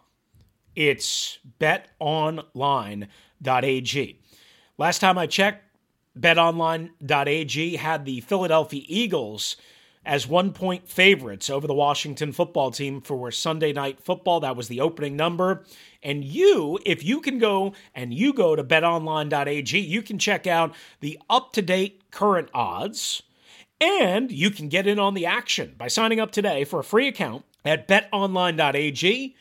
It's 0.75 1.37
betonline.ag. 1.59 3.09
Last 4.79 4.99
time 4.99 5.17
I 5.19 5.27
checked, 5.27 5.66
betonline.ag 6.21 7.75
had 7.77 8.05
the 8.05 8.21
Philadelphia 8.21 8.83
Eagles 8.87 9.57
as 10.07 10.25
one 10.25 10.53
point 10.53 10.87
favorites 10.87 11.49
over 11.49 11.67
the 11.67 11.73
Washington 11.73 12.31
football 12.31 12.71
team 12.71 13.01
for 13.01 13.29
Sunday 13.29 13.73
night 13.73 13.99
football. 13.99 14.39
That 14.39 14.55
was 14.55 14.69
the 14.69 14.79
opening 14.79 15.17
number. 15.17 15.65
And 16.01 16.23
you, 16.23 16.79
if 16.85 17.03
you 17.03 17.19
can 17.19 17.39
go 17.39 17.73
and 17.93 18.13
you 18.13 18.33
go 18.33 18.55
to 18.55 18.63
betonline.ag, 18.63 19.77
you 19.77 20.01
can 20.01 20.17
check 20.17 20.47
out 20.47 20.73
the 21.01 21.19
up 21.29 21.51
to 21.53 21.61
date 21.61 22.09
current 22.09 22.49
odds. 22.53 23.21
And 23.81 24.31
you 24.31 24.49
can 24.49 24.69
get 24.69 24.87
in 24.87 24.97
on 24.97 25.13
the 25.13 25.25
action 25.25 25.75
by 25.77 25.89
signing 25.89 26.19
up 26.19 26.31
today 26.31 26.63
for 26.63 26.79
a 26.79 26.85
free 26.85 27.07
account 27.07 27.43
at 27.65 27.87
betonline.ag 27.87 29.35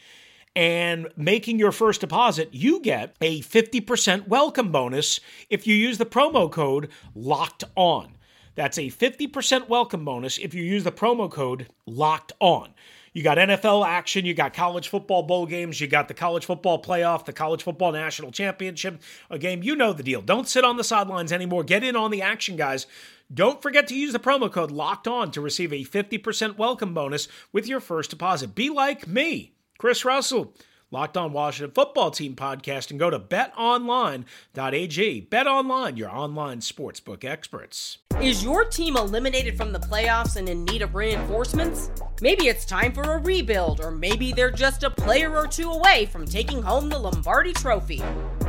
and 0.57 1.09
making 1.17 1.59
your 1.59 1.71
first 1.71 2.01
deposit, 2.01 2.49
you 2.51 2.81
get 2.81 3.15
a 3.21 3.43
50% 3.43 4.27
welcome 4.27 4.73
bonus 4.73 5.21
if 5.51 5.67
you 5.67 5.77
use 5.77 5.99
the 5.99 6.07
promo 6.07 6.51
code 6.51 6.89
LOCKED 7.15 7.65
ON. 7.77 8.17
That's 8.55 8.79
a 8.79 8.87
50% 8.87 9.69
welcome 9.69 10.07
bonus 10.07 10.39
if 10.39 10.55
you 10.55 10.65
use 10.65 10.83
the 10.83 10.91
promo 10.91 11.31
code 11.31 11.69
LOCKED 11.87 12.33
ON. 12.41 12.71
You 13.13 13.23
got 13.23 13.39
NFL 13.39 13.87
action, 13.87 14.25
you 14.25 14.33
got 14.33 14.55
college 14.55 14.89
football 14.89 15.23
bowl 15.23 15.47
games, 15.47 15.81
you 15.81 15.87
got 15.87 16.09
the 16.09 16.15
college 16.15 16.47
football 16.47 16.83
playoff, 16.83 17.27
the 17.27 17.33
college 17.35 17.63
football 17.63 17.93
national 17.93 18.31
championship 18.31 19.01
a 19.31 19.39
game. 19.39 19.63
You 19.63 19.77
know 19.77 19.93
the 19.93 20.03
deal. 20.03 20.23
Don't 20.23 20.49
sit 20.49 20.65
on 20.65 20.79
the 20.79 20.85
sidelines 20.85 21.33
anymore. 21.33 21.65
Get 21.65 21.85
in 21.85 21.97
on 21.97 22.11
the 22.11 22.23
action, 22.23 22.57
guys. 22.57 22.87
Don't 23.33 23.61
forget 23.61 23.89
to 23.89 23.95
use 23.95 24.13
the 24.13 24.19
promo 24.19 24.51
code 24.51 24.71
LOCKED 24.71 25.09
ON 25.09 25.31
to 25.33 25.41
receive 25.41 25.73
a 25.73 25.85
50% 25.85 26.57
welcome 26.57 26.95
bonus 26.95 27.29
with 27.53 27.67
your 27.67 27.81
first 27.81 28.11
deposit. 28.11 28.55
Be 28.55 28.71
like 28.71 29.07
me, 29.07 29.56
Chris 29.79 30.05
Russell. 30.05 30.55
Locked 30.93 31.17
On 31.17 31.33
Washington 31.33 31.75
Football 31.75 32.13
Team 32.13 32.37
podcast 32.37 32.93
and 32.93 33.01
go 33.01 33.11
to 33.11 33.19
betonline.ag. 33.19 35.29
BetOnline, 35.31 35.99
your 35.99 36.11
online 36.11 36.61
sportsbook 36.61 37.25
experts. 37.25 37.99
Is 38.21 38.45
your 38.45 38.65
team 38.65 38.97
eliminated 38.97 39.57
from 39.57 39.73
the 39.73 39.81
playoffs 39.81 40.37
and 40.37 40.49
in 40.49 40.65
need 40.65 40.83
of 40.83 40.95
reinforcements? 40.95 41.91
Maybe 42.21 42.47
it's 42.47 42.65
time 42.65 42.93
for 42.93 43.03
a 43.03 43.19
rebuild, 43.19 43.81
or 43.81 43.91
maybe 43.91 44.33
they're 44.33 44.53
just 44.53 44.85
a 44.85 44.91
player 44.91 45.37
or 45.37 45.49
two 45.49 45.73
away 45.73 46.07
from 46.07 46.25
taking 46.25 46.63
home 46.63 46.89
the 46.89 46.99
Lombardi 46.99 47.53
Trophy. 47.53 48.01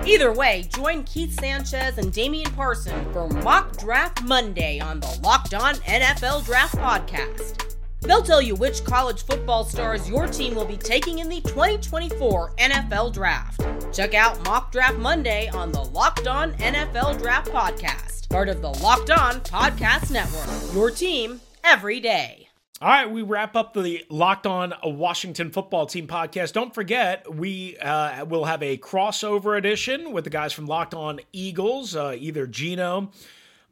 Either 0.05 0.31
way, 0.31 0.69
join 0.73 1.03
Keith 1.05 1.37
Sanchez 1.39 1.97
and 1.97 2.13
Damian 2.13 2.51
Parson 2.51 3.11
for 3.13 3.27
Mock 3.27 3.77
Draft 3.77 4.21
Monday 4.23 4.79
on 4.79 4.99
the 4.99 5.19
Locked 5.23 5.55
On 5.55 5.73
NFL 5.73 6.45
Draft 6.45 6.75
Podcast. 6.75 7.76
They'll 8.01 8.21
tell 8.21 8.41
you 8.41 8.55
which 8.55 8.83
college 8.83 9.23
football 9.23 9.63
stars 9.63 10.09
your 10.09 10.27
team 10.27 10.55
will 10.55 10.65
be 10.65 10.77
taking 10.77 11.19
in 11.19 11.29
the 11.29 11.41
2024 11.41 12.53
NFL 12.57 13.13
Draft. 13.13 13.61
Check 13.93 14.13
out 14.13 14.43
Mock 14.45 14.71
Draft 14.71 14.97
Monday 14.97 15.49
on 15.49 15.71
the 15.71 15.83
Locked 15.83 16.27
On 16.27 16.53
NFL 16.53 17.19
Draft 17.19 17.51
Podcast, 17.51 18.29
part 18.29 18.49
of 18.49 18.61
the 18.61 18.69
Locked 18.69 19.11
On 19.11 19.41
Podcast 19.41 20.11
Network. 20.11 20.73
Your 20.73 20.91
team 20.91 21.41
every 21.63 21.99
day. 21.99 22.47
All 22.79 22.89
right, 22.89 23.09
we 23.09 23.23
wrap 23.23 23.55
up 23.55 23.73
the 23.73 24.05
Locked 24.07 24.45
On 24.45 24.71
Washington 24.83 25.49
Football 25.49 25.87
Team 25.87 26.05
podcast. 26.05 26.53
Don't 26.53 26.75
forget, 26.75 27.33
we 27.33 27.75
uh, 27.79 28.23
will 28.25 28.45
have 28.45 28.61
a 28.61 28.77
crossover 28.77 29.57
edition 29.57 30.11
with 30.11 30.25
the 30.25 30.29
guys 30.29 30.53
from 30.53 30.67
Locked 30.67 30.93
On 30.93 31.19
Eagles, 31.33 31.95
uh, 31.95 32.15
either 32.15 32.45
Gino 32.45 33.09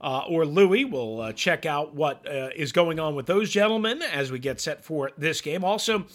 uh, 0.05 0.23
or 0.29 0.45
Louie. 0.45 0.85
We'll 0.85 1.19
uh, 1.19 1.33
check 1.33 1.65
out 1.65 1.95
what 1.95 2.27
uh, 2.27 2.49
is 2.55 2.71
going 2.71 2.99
on 2.99 3.15
with 3.15 3.25
those 3.25 3.49
gentlemen 3.49 4.03
as 4.03 4.31
we 4.31 4.37
get 4.37 4.61
set 4.61 4.85
for 4.85 5.09
this 5.17 5.41
game. 5.41 5.63
Also, 5.63 6.05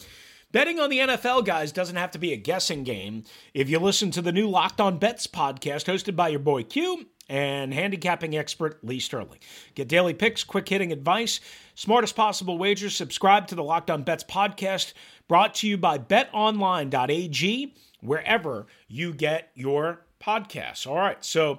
betting 0.52 0.78
on 0.78 0.90
the 0.90 0.98
NFL, 1.00 1.44
guys, 1.44 1.72
doesn't 1.72 1.96
have 1.96 2.12
to 2.12 2.18
be 2.18 2.32
a 2.32 2.36
guessing 2.36 2.84
game. 2.84 3.24
If 3.52 3.68
you 3.68 3.80
listen 3.80 4.12
to 4.12 4.22
the 4.22 4.30
new 4.30 4.48
Locked 4.48 4.80
On 4.80 4.98
Bets 4.98 5.26
podcast 5.26 5.92
hosted 5.92 6.14
by 6.14 6.28
your 6.28 6.38
boy 6.38 6.62
Q 6.62 7.06
and 7.28 7.74
handicapping 7.74 8.36
expert 8.36 8.78
Lee 8.84 9.00
Sterling. 9.00 9.40
Get 9.74 9.88
daily 9.88 10.14
picks, 10.14 10.44
quick 10.44 10.68
hitting 10.68 10.92
advice, 10.92 11.40
smartest 11.74 12.14
possible 12.14 12.58
wagers. 12.58 12.94
Subscribe 12.94 13.48
to 13.48 13.56
the 13.56 13.64
Locked 13.64 13.90
On 13.90 14.04
Bets 14.04 14.24
podcast 14.24 14.92
brought 15.26 15.54
to 15.56 15.68
you 15.68 15.76
by 15.76 15.98
betonline.ag, 15.98 17.74
wherever 18.00 18.66
you 18.86 19.14
get 19.14 19.50
your 19.54 20.04
podcasts. 20.20 20.86
All 20.86 20.96
right, 20.96 21.24
so 21.24 21.58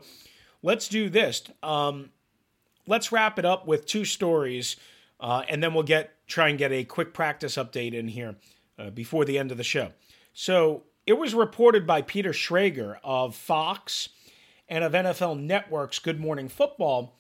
let's 0.62 0.88
do 0.88 1.10
this. 1.10 1.44
Um, 1.64 2.10
let's 2.92 3.10
wrap 3.10 3.40
it 3.40 3.46
up 3.46 3.66
with 3.66 3.86
two 3.86 4.04
stories, 4.04 4.76
uh, 5.22 5.44
and 5.48 5.64
then 5.64 5.74
we'll 5.74 5.82
get 5.82 6.12
try 6.28 6.50
and 6.50 6.60
get 6.60 6.74
a 6.74 6.84
quick 6.84 7.14
practice 7.14 7.56
update 7.56 7.94
in 7.94 8.10
here 8.10 8.36
uh, 8.78 8.90
before 8.90 9.24
the 9.24 9.40
end 9.40 9.50
of 9.50 9.58
the 9.58 9.64
show. 9.64 9.92
So 10.34 10.84
it 11.08 11.14
was 11.14 11.34
reported 11.34 11.88
by 11.88 12.02
Peter 12.02 12.32
Schrager 12.32 12.98
of 13.02 13.34
Fox 13.34 14.10
and 14.68 14.84
of 14.84 14.92
NFL 14.92 15.40
Network's 15.40 16.00
Good 16.00 16.20
Morning 16.20 16.50
Football 16.50 17.18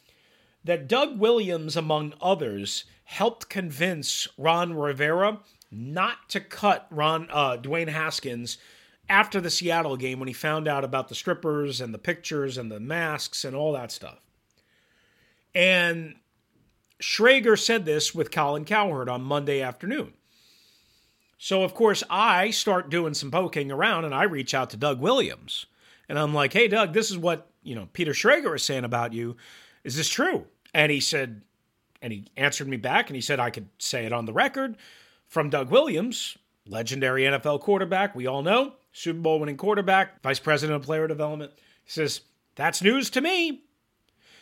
that 0.63 0.89
Doug 0.89 1.17
Williams, 1.17 1.77
among 1.77 2.13
others, 2.21 2.83
helped 3.05 3.49
convince 3.49 4.27
Ron 4.37 4.73
Rivera 4.73 5.39
not 5.71 6.29
to 6.29 6.41
cut 6.41 6.85
Ron 6.91 7.29
uh, 7.31 7.57
Dwayne 7.57 7.87
Haskins 7.87 8.57
after 9.07 9.39
the 9.39 9.49
Seattle 9.49 9.95
game 9.95 10.19
when 10.19 10.27
he 10.27 10.33
found 10.33 10.67
out 10.67 10.83
about 10.83 11.07
the 11.07 11.15
strippers 11.15 11.79
and 11.79 11.93
the 11.93 11.97
pictures 11.97 12.57
and 12.57 12.69
the 12.69 12.79
masks 12.79 13.45
and 13.45 13.55
all 13.55 13.71
that 13.71 13.91
stuff. 13.91 14.19
And 15.53 16.15
Schrager 17.01 17.59
said 17.59 17.85
this 17.85 18.13
with 18.15 18.31
Colin 18.31 18.65
Cowherd 18.65 19.09
on 19.09 19.21
Monday 19.21 19.61
afternoon. 19.61 20.13
So, 21.37 21.63
of 21.63 21.73
course, 21.73 22.03
I 22.09 22.51
start 22.51 22.89
doing 22.91 23.15
some 23.15 23.31
poking 23.31 23.71
around 23.71 24.05
and 24.05 24.13
I 24.13 24.23
reach 24.23 24.53
out 24.53 24.69
to 24.71 24.77
Doug 24.77 25.01
Williams. 25.01 25.65
And 26.07 26.19
I'm 26.19 26.33
like, 26.33 26.53
hey, 26.53 26.67
Doug, 26.67 26.93
this 26.93 27.09
is 27.09 27.17
what, 27.17 27.49
you 27.63 27.73
know, 27.73 27.87
Peter 27.93 28.11
Schrager 28.11 28.55
is 28.55 28.63
saying 28.63 28.83
about 28.83 29.13
you. 29.13 29.37
Is 29.83 29.95
this 29.95 30.09
true? 30.09 30.45
And 30.73 30.91
he 30.91 30.99
said, 30.99 31.41
and 32.01 32.13
he 32.13 32.25
answered 32.37 32.67
me 32.67 32.77
back 32.77 33.09
and 33.09 33.15
he 33.15 33.21
said 33.21 33.39
I 33.39 33.49
could 33.49 33.69
say 33.77 34.05
it 34.05 34.13
on 34.13 34.25
the 34.25 34.33
record 34.33 34.77
from 35.27 35.49
Doug 35.49 35.71
Williams, 35.71 36.37
legendary 36.67 37.23
NFL 37.23 37.61
quarterback, 37.61 38.15
we 38.15 38.27
all 38.27 38.43
know, 38.43 38.73
Super 38.91 39.19
Bowl 39.19 39.39
winning 39.39 39.57
quarterback, 39.57 40.21
vice 40.21 40.39
president 40.39 40.75
of 40.75 40.83
player 40.83 41.07
development. 41.07 41.53
He 41.83 41.91
says, 41.91 42.21
that's 42.55 42.81
news 42.81 43.09
to 43.11 43.21
me. 43.21 43.63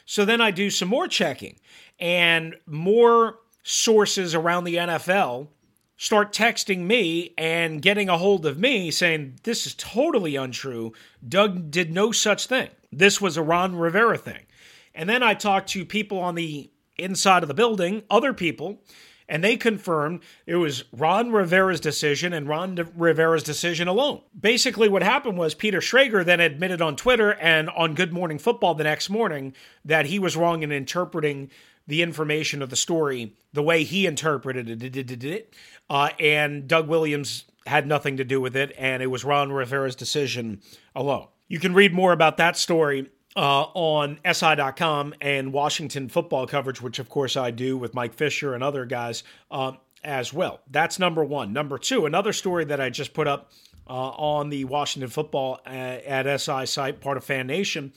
So 0.10 0.26
then 0.26 0.42
I 0.42 0.50
do 0.50 0.72
some 0.72 0.90
more 0.90 1.08
checking, 1.08 1.60
and 2.00 2.56
more 2.66 3.42
sources 3.62 4.34
around 4.34 4.64
the 4.64 4.78
NFL 4.78 5.50
start 5.98 6.34
texting 6.34 6.80
me 6.80 7.36
and 7.38 7.80
getting 7.80 8.10
a 8.10 8.18
hold 8.18 8.48
of 8.48 8.58
me 8.58 8.90
saying, 8.90 9.36
This 9.44 9.68
is 9.68 9.76
totally 9.76 10.36
untrue. 10.36 10.94
Doug 11.28 11.70
did 11.70 11.94
no 11.94 12.12
such 12.12 12.48
thing. 12.48 12.70
This 12.92 13.22
was 13.22 13.38
a 13.38 13.44
Ron 13.44 13.76
Rivera 13.76 14.18
thing. 14.18 14.48
And 14.96 15.08
then 15.08 15.22
I 15.22 15.36
talked 15.36 15.70
to 15.70 15.86
people 15.86 16.18
on 16.18 16.34
the 16.34 16.72
inside 16.98 17.44
of 17.44 17.48
the 17.48 17.54
building, 17.54 18.02
other 18.10 18.34
people, 18.34 18.82
and 19.30 19.44
they 19.44 19.56
confirmed 19.56 20.22
it 20.46 20.56
was 20.56 20.84
Ron 20.92 21.32
Rivera's 21.32 21.80
decision 21.80 22.34
and 22.34 22.48
Ron 22.48 22.76
De- 22.76 22.84
Rivera's 22.84 23.44
decision 23.44 23.88
alone. 23.88 24.22
Basically, 24.38 24.90
what 24.90 25.04
happened 25.04 25.38
was 25.38 25.54
Peter 25.54 25.80
Schrager 25.80 26.26
then 26.26 26.40
admitted 26.40 26.82
on 26.82 26.96
Twitter 26.96 27.34
and 27.36 27.70
on 27.70 27.94
Good 27.94 28.12
Morning 28.12 28.40
Football 28.40 28.74
the 28.74 28.84
next 28.84 29.10
morning 29.10 29.54
that 29.86 30.08
he 30.08 30.20
was 30.20 30.36
wrong 30.36 30.64
in 30.64 30.72
interpreting 30.72 31.52
the 31.88 32.02
information 32.02 32.62
of 32.62 32.70
the 32.70 32.76
story 32.76 33.34
the 33.54 33.64
way 33.64 33.84
he 33.84 34.06
interpreted 34.06 34.84
it. 35.24 35.56
Uh, 35.90 36.10
and 36.20 36.68
Doug 36.68 36.88
Williams 36.88 37.46
had 37.66 37.88
nothing 37.88 38.18
to 38.18 38.24
do 38.24 38.42
with 38.42 38.56
it, 38.56 38.74
and 38.78 39.02
it 39.02 39.08
was 39.08 39.24
Ron 39.24 39.52
Rivera's 39.52 39.96
decision 39.96 40.62
alone. 40.96 41.28
You 41.48 41.60
can 41.60 41.74
read 41.74 41.94
more 41.94 42.14
about 42.14 42.38
that 42.38 42.58
story 42.58 43.10
uh, 43.40 43.68
on 43.74 44.20
SI.com 44.30 45.16
and 45.22 45.54
Washington 45.54 46.10
football 46.10 46.46
coverage, 46.46 46.82
which 46.82 47.00
of 47.00 47.08
course 47.08 47.38
I 47.38 47.52
do 47.52 47.78
with 47.78 47.94
Mike 47.94 48.14
Fisher 48.14 48.54
and 48.54 48.62
other 48.62 48.86
guys 48.86 49.24
uh, 49.50 49.72
as 50.04 50.34
well. 50.34 50.60
That's 50.70 51.00
number 51.00 51.24
one. 51.24 51.54
Number 51.54 51.78
two, 51.78 52.06
another 52.06 52.34
story 52.34 52.66
that 52.66 52.82
I 52.82 52.90
just 52.90 53.14
put 53.14 53.28
up 53.30 53.54
uh, 53.90 53.94
on 53.94 54.50
the 54.50 54.66
Washington 54.66 55.10
football 55.10 55.62
uh, 55.66 55.70
at, 55.70 56.28
at 56.28 56.42
SI 56.42 56.66
site, 56.66 57.00
part 57.00 57.16
of 57.16 57.24
Fan 57.24 57.48
Nation, 57.48 57.94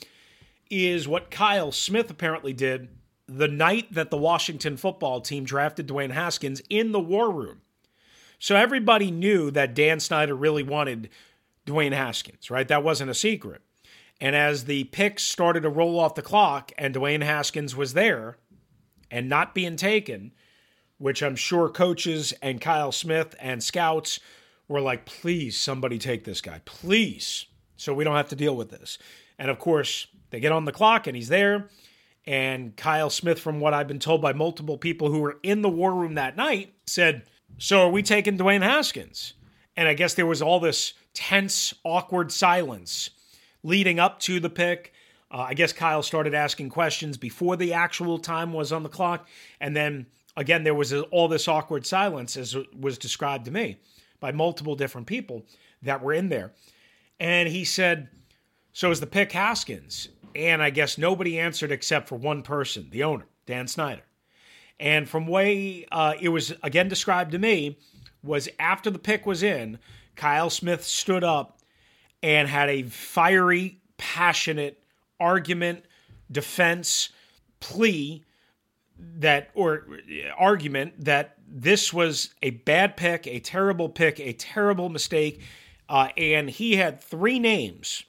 is 0.71 1.09
what 1.09 1.33
Kyle 1.33 1.73
Smith 1.73 2.09
apparently 2.09 2.53
did 2.53 2.91
the 3.27 3.49
night 3.49 3.93
that 3.93 4.11
the 4.11 4.17
Washington 4.17 4.77
football 4.77 5.21
team 5.21 5.43
drafted 5.43 5.89
Dwayne 5.89 6.13
Haskins 6.13 6.63
in 6.71 6.93
the 6.93 7.01
war 7.01 7.33
room. 7.33 7.63
So 8.39 8.55
everybody 8.55 9.11
knew 9.11 9.51
that 9.51 9.75
Dan 9.75 9.99
Snyder 9.99 10.37
really 10.37 10.63
wanted 10.63 11.11
Dwayne 11.67 11.93
Haskins, 11.93 12.49
right? 12.49 12.69
That 12.69 12.85
wasn't 12.85 13.11
a 13.11 13.15
secret. 13.15 13.63
And 14.23 14.37
as 14.37 14.67
the 14.67 14.85
picks 14.85 15.25
started 15.25 15.65
to 15.65 15.69
roll 15.69 15.99
off 15.99 16.15
the 16.15 16.23
clock 16.23 16.71
and 16.79 16.95
Dwayne 16.95 17.25
Haskins 17.25 17.75
was 17.75 17.93
there 17.93 18.39
and 19.11 19.29
not 19.29 19.53
being 19.53 19.75
taken, 19.75 20.31
which 20.99 21.25
I'm 21.25 21.35
sure 21.35 21.69
coaches 21.69 22.33
and 22.41 22.61
Kyle 22.61 22.93
Smith 22.93 23.35
and 23.41 23.61
scouts 23.61 24.21
were 24.69 24.81
like, 24.81 25.07
please, 25.07 25.59
somebody 25.59 25.99
take 25.99 26.23
this 26.23 26.41
guy, 26.41 26.61
please, 26.65 27.47
so 27.77 27.93
we 27.93 28.05
don't 28.05 28.15
have 28.15 28.29
to 28.29 28.37
deal 28.37 28.55
with 28.55 28.71
this. 28.71 28.97
And 29.41 29.51
of 29.51 29.59
course, 29.59 30.07
they 30.31 30.39
get 30.39 30.53
on 30.53 30.67
the 30.67 30.73
clock 30.73 31.09
and 31.09 31.17
he's 31.17 31.29
there. 31.29 31.69
And 32.25 32.77
Kyle 32.77 33.11
Smith, 33.11 33.41
from 33.41 33.59
what 33.59 33.75
I've 33.75 33.89
been 33.89 33.99
told 33.99 34.23
by 34.23 34.33
multiple 34.33 34.79
people 34.79 35.11
who 35.11 35.19
were 35.19 35.41
in 35.43 35.63
the 35.63 35.69
war 35.69 35.93
room 35.93 36.15
that 36.15 36.37
night, 36.37 36.73
said, 36.87 37.25
So 37.59 37.89
are 37.89 37.91
we 37.91 38.05
taking 38.05 38.39
Dwayne 38.39 38.63
Haskins? 38.63 39.35
And 39.77 39.89
I 39.89 39.95
guess 39.95 40.15
there 40.15 40.27
was 40.27 40.41
all 40.41 40.61
this 40.61 40.93
tense, 41.13 41.75
awkward 41.83 42.31
silence 42.31 43.11
leading 43.63 43.99
up 43.99 44.21
to 44.21 44.41
the 44.41 44.51
pick. 44.51 44.93
Uh, 45.31 45.47
I 45.49 45.55
guess 45.55 45.73
Kyle 45.73 46.03
started 46.03 46.35
asking 46.35 46.69
questions 46.69 47.17
before 47.17 47.57
the 47.57 47.73
actual 47.73 48.19
time 48.19 48.53
was 48.53 48.73
on 48.73 48.83
the 48.83 48.89
clock. 48.89 49.29
And 49.61 49.75
then 49.75 50.07
again, 50.37 50.65
there 50.65 50.75
was 50.75 50.93
all 50.93 51.29
this 51.29 51.49
awkward 51.49 51.87
silence, 51.87 52.37
as 52.37 52.57
was 52.79 52.99
described 52.99 53.47
to 53.47 53.51
me 53.51 53.79
by 54.21 54.33
multiple 54.33 54.77
different 54.77 55.07
people 55.07 55.47
that 55.83 56.03
were 56.03 56.13
in 56.13 56.29
there. 56.29 56.53
And 57.19 57.49
he 57.49 57.65
said, 57.65 58.09
So 58.73 58.91
is 58.91 59.01
the 59.01 59.07
pick 59.07 59.33
Haskins? 59.33 60.09
And 60.35 60.63
I 60.63 60.71
guess 60.71 60.97
nobody 60.97 61.39
answered 61.39 61.71
except 61.71 62.09
for 62.09 62.17
one 62.17 62.43
person, 62.43 62.89
the 62.91 63.05
owner, 63.05 63.27
Dan 63.47 63.69
Snyder. 63.69 64.03
And 64.81 65.09
from 65.09 65.27
way 65.27 65.87
uh, 65.93 66.15
it 66.21 66.31
was 66.31 66.55
again 66.63 66.89
described 66.89 67.33
to 67.33 67.39
me, 67.39 67.79
was 68.23 68.49
after 68.59 68.91
the 68.91 68.99
pick 68.99 69.27
was 69.27 69.43
in, 69.43 69.79
Kyle 70.17 70.51
Smith 70.51 70.85
stood 70.85 71.25
up 71.25 71.59
and 72.23 72.49
had 72.49 72.69
a 72.69 72.83
fiery, 72.85 73.81
passionate 73.97 74.83
argument, 75.19 75.85
defense, 76.31 77.11
plea 77.61 78.25
that 78.99 79.51
or 79.55 79.87
argument 80.37 81.05
that 81.05 81.37
this 81.49 81.93
was 81.93 82.35
a 82.43 82.51
bad 82.51 82.97
pick, 82.97 83.27
a 83.27 83.41
terrible 83.41 83.89
pick, 83.89 84.21
a 84.21 84.33
terrible 84.33 84.89
mistake, 84.89 85.41
uh, 85.89 86.09
and 86.17 86.49
he 86.49 86.77
had 86.77 87.01
three 87.01 87.39
names 87.39 88.05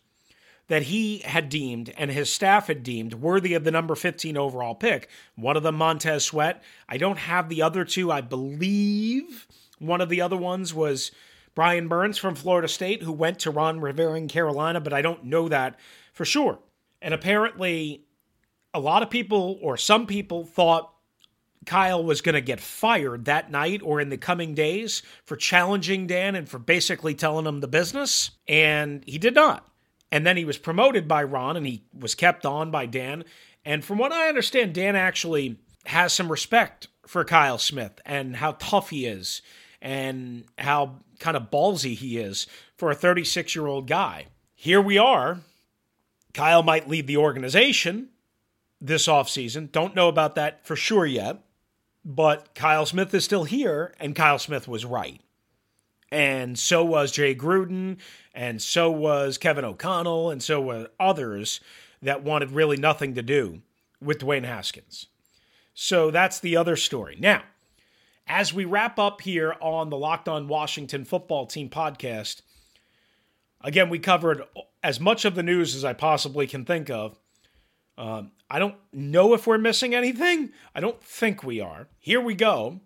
that 0.68 0.84
he 0.84 1.20
had 1.20 1.50
deemed 1.50 1.94
and 1.98 2.10
his 2.10 2.32
staff 2.32 2.68
had 2.68 2.84
deemed 2.84 3.14
worthy 3.16 3.54
of 3.54 3.64
the 3.64 3.72
number 3.72 3.96
15 3.96 4.38
overall 4.38 4.76
pick. 4.76 5.10
One 5.36 5.58
of 5.58 5.64
them, 5.64 5.76
Montez 5.76 6.26
Sweat. 6.26 6.64
I 6.88 6.98
don't 6.98 7.18
have 7.18 7.50
the 7.50 7.62
other 7.62 7.84
two. 7.84 8.12
I 8.12 8.22
believe 8.22 9.48
one 9.80 10.02
of 10.02 10.10
the 10.10 10.22
other 10.22 10.38
ones 10.38 10.74
was 10.74 11.12
Brian 11.56 11.88
Burns 11.88 12.18
from 12.18 12.36
Florida 12.36 12.68
State, 12.68 13.04
who 13.04 13.12
went 13.12 13.40
to 13.40 13.52
Ron 13.52 13.80
Rivera 13.80 14.18
in 14.18 14.28
Carolina, 14.28 14.82
but 14.82 14.94
I 14.94 15.02
don't 15.02 15.26
know 15.26 15.50
that 15.50 15.80
for 16.14 16.26
sure. 16.26 16.60
And 17.02 17.14
apparently, 17.14 18.06
a 18.74 18.80
lot 18.80 19.04
of 19.04 19.10
people, 19.10 19.60
or 19.62 19.78
some 19.78 20.08
people, 20.08 20.46
thought 20.46 20.94
Kyle 21.66 22.04
was 22.04 22.22
going 22.22 22.36
to 22.36 22.42
get 22.42 22.60
fired 22.60 23.26
that 23.26 23.52
night 23.52 23.82
or 23.84 24.02
in 24.02 24.10
the 24.10 24.18
coming 24.18 24.54
days 24.54 25.04
for 25.26 25.36
challenging 25.36 26.08
Dan 26.08 26.36
and 26.36 26.48
for 26.50 26.60
basically 26.60 27.14
telling 27.14 27.46
him 27.46 27.60
the 27.60 27.68
business. 27.68 28.32
And 28.48 29.04
he 29.06 29.18
did 29.18 29.36
not. 29.36 29.68
And 30.12 30.26
then 30.26 30.38
he 30.38 30.46
was 30.46 30.58
promoted 30.58 31.08
by 31.08 31.24
Ron 31.24 31.58
and 31.58 31.66
he 31.66 31.84
was 31.98 32.16
kept 32.16 32.46
on 32.46 32.72
by 32.72 32.86
Dan. 32.86 33.24
And 33.66 33.84
from 33.84 33.98
what 33.98 34.12
I 34.12 34.28
understand, 34.28 34.74
Dan 34.74 34.96
actually 34.96 35.58
has 35.86 36.14
some 36.14 36.30
respect 36.30 36.88
for 37.08 37.24
Kyle 37.26 37.58
Smith 37.58 38.00
and 38.06 38.36
how 38.36 38.54
tough 38.54 38.90
he 38.90 39.06
is 39.06 39.42
and 39.82 40.46
how 40.58 41.00
kind 41.24 41.38
of 41.38 41.50
ballsy 41.50 41.96
he 41.96 42.18
is 42.18 42.48
for 42.76 42.92
a 42.92 42.96
36 42.96 43.56
year 43.56 43.66
old 43.66 43.88
guy. 43.88 44.28
Here 44.54 44.82
we 44.82 44.98
are. 44.98 45.40
Kyle 46.34 46.64
might 46.64 46.90
leave 46.90 47.08
the 47.08 47.18
organization 47.18 48.10
this 48.82 49.08
offseason. 49.08 49.72
Don't 49.72 49.96
know 49.96 50.10
about 50.10 50.36
that 50.36 50.68
for 50.68 50.76
sure 50.76 51.06
yet. 51.06 51.40
But 52.04 52.54
Kyle 52.54 52.86
Smith 52.86 53.14
is 53.14 53.24
still 53.24 53.46
here, 53.46 53.94
and 53.98 54.14
Kyle 54.14 54.38
Smith 54.38 54.68
was 54.68 54.84
right. 54.84 55.22
And 56.12 56.60
so 56.60 56.84
was 56.84 57.14
Jay 57.14 57.34
Gruden, 57.34 57.98
and 58.34 58.62
so 58.62 58.92
was 58.92 59.38
Kevin 59.38 59.64
O'Connell, 59.64 60.30
and 60.30 60.44
so 60.44 60.60
were 60.60 60.90
others 61.00 61.62
that 62.02 62.24
wanted 62.24 62.52
really 62.52 62.76
nothing 62.76 63.16
to 63.16 63.22
do 63.22 63.62
with 64.02 64.20
Dwayne 64.20 64.44
Haskins. 64.44 65.08
So 65.74 66.12
that's 66.12 66.42
the 66.42 66.58
other 66.58 66.76
story. 66.76 67.16
Now, 67.18 67.44
as 68.28 68.54
we 68.54 68.66
wrap 68.66 69.00
up 69.00 69.22
here 69.22 69.56
on 69.60 69.90
the 69.90 69.98
Locked 69.98 70.28
On 70.28 70.48
Washington 70.48 71.06
Football 71.06 71.46
Team 71.46 71.70
podcast, 71.70 72.42
again, 73.62 73.90
we 73.90 74.00
covered 74.00 74.44
as 74.82 75.00
much 75.00 75.26
of 75.26 75.36
the 75.36 75.44
news 75.44 75.76
as 75.76 75.86
I 75.86 75.94
possibly 75.94 76.48
can 76.48 76.66
think 76.66 76.90
of. 76.90 77.20
Um, 77.98 78.32
I 78.50 78.60
don't 78.60 78.76
know 78.92 79.34
if 79.34 79.46
we're 79.48 79.58
missing 79.58 79.94
anything. 79.94 80.52
I 80.74 80.80
don't 80.80 81.02
think 81.04 81.44
we 81.44 81.60
are. 81.60 81.88
Here 82.00 82.22
we 82.22 82.36
go. 82.36 82.82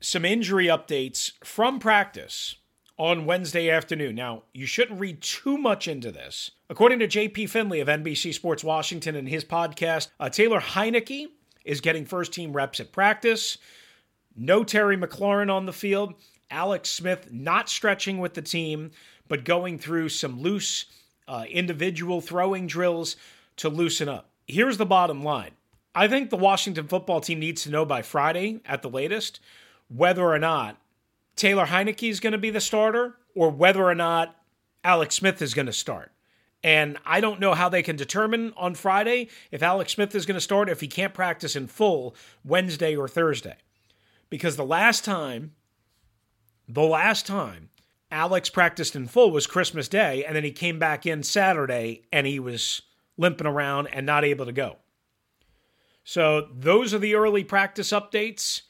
Some 0.00 0.24
injury 0.24 0.66
updates 0.66 1.32
from 1.42 1.78
practice 1.78 2.56
on 2.96 3.26
Wednesday 3.26 3.70
afternoon. 3.70 4.14
Now, 4.14 4.44
you 4.52 4.66
shouldn't 4.66 5.00
read 5.00 5.20
too 5.20 5.58
much 5.58 5.88
into 5.88 6.12
this. 6.12 6.52
According 6.70 7.00
to 7.00 7.08
JP 7.08 7.48
Finley 7.48 7.80
of 7.80 7.88
NBC 7.88 8.32
Sports 8.32 8.62
Washington 8.62 9.16
and 9.16 9.28
his 9.28 9.44
podcast, 9.44 10.08
uh, 10.20 10.28
Taylor 10.28 10.60
Heinicke 10.60 11.28
is 11.64 11.80
getting 11.80 12.04
first 12.04 12.32
team 12.32 12.52
reps 12.52 12.80
at 12.80 12.92
practice. 12.92 13.58
No 14.36 14.64
Terry 14.64 14.96
McLaurin 14.96 15.50
on 15.50 15.66
the 15.66 15.72
field. 15.72 16.14
Alex 16.50 16.90
Smith 16.90 17.32
not 17.32 17.68
stretching 17.68 18.18
with 18.18 18.34
the 18.34 18.42
team, 18.42 18.90
but 19.28 19.44
going 19.44 19.78
through 19.78 20.08
some 20.08 20.40
loose 20.40 20.86
uh, 21.26 21.44
individual 21.48 22.20
throwing 22.20 22.66
drills 22.66 23.16
to 23.56 23.68
loosen 23.68 24.08
up. 24.08 24.30
Here's 24.46 24.76
the 24.76 24.86
bottom 24.86 25.22
line 25.22 25.52
I 25.94 26.08
think 26.08 26.30
the 26.30 26.36
Washington 26.36 26.88
football 26.88 27.20
team 27.20 27.38
needs 27.38 27.62
to 27.62 27.70
know 27.70 27.84
by 27.84 28.02
Friday 28.02 28.60
at 28.66 28.82
the 28.82 28.90
latest 28.90 29.40
whether 29.88 30.24
or 30.24 30.38
not 30.38 30.76
Taylor 31.36 31.66
Heinicke 31.66 32.08
is 32.08 32.20
going 32.20 32.32
to 32.32 32.38
be 32.38 32.50
the 32.50 32.60
starter 32.60 33.16
or 33.34 33.50
whether 33.50 33.84
or 33.84 33.94
not 33.94 34.36
Alex 34.82 35.14
Smith 35.14 35.40
is 35.40 35.54
going 35.54 35.66
to 35.66 35.72
start. 35.72 36.12
And 36.62 36.98
I 37.04 37.20
don't 37.20 37.40
know 37.40 37.54
how 37.54 37.68
they 37.68 37.82
can 37.82 37.96
determine 37.96 38.54
on 38.56 38.74
Friday 38.74 39.28
if 39.50 39.62
Alex 39.62 39.92
Smith 39.92 40.14
is 40.14 40.24
going 40.24 40.36
to 40.36 40.40
start 40.40 40.70
if 40.70 40.80
he 40.80 40.88
can't 40.88 41.12
practice 41.12 41.56
in 41.56 41.66
full 41.66 42.16
Wednesday 42.44 42.96
or 42.96 43.06
Thursday. 43.06 43.56
Because 44.34 44.56
the 44.56 44.64
last 44.64 45.04
time, 45.04 45.52
the 46.68 46.82
last 46.82 47.24
time 47.24 47.70
Alex 48.10 48.50
practiced 48.50 48.96
in 48.96 49.06
full 49.06 49.30
was 49.30 49.46
Christmas 49.46 49.86
Day, 49.86 50.24
and 50.24 50.34
then 50.34 50.42
he 50.42 50.50
came 50.50 50.76
back 50.76 51.06
in 51.06 51.22
Saturday 51.22 52.02
and 52.12 52.26
he 52.26 52.40
was 52.40 52.82
limping 53.16 53.46
around 53.46 53.86
and 53.92 54.04
not 54.04 54.24
able 54.24 54.44
to 54.44 54.50
go. 54.50 54.78
So 56.02 56.48
those 56.52 56.92
are 56.92 56.98
the 56.98 57.14
early 57.14 57.44
practice 57.44 57.92
updates 57.92 58.62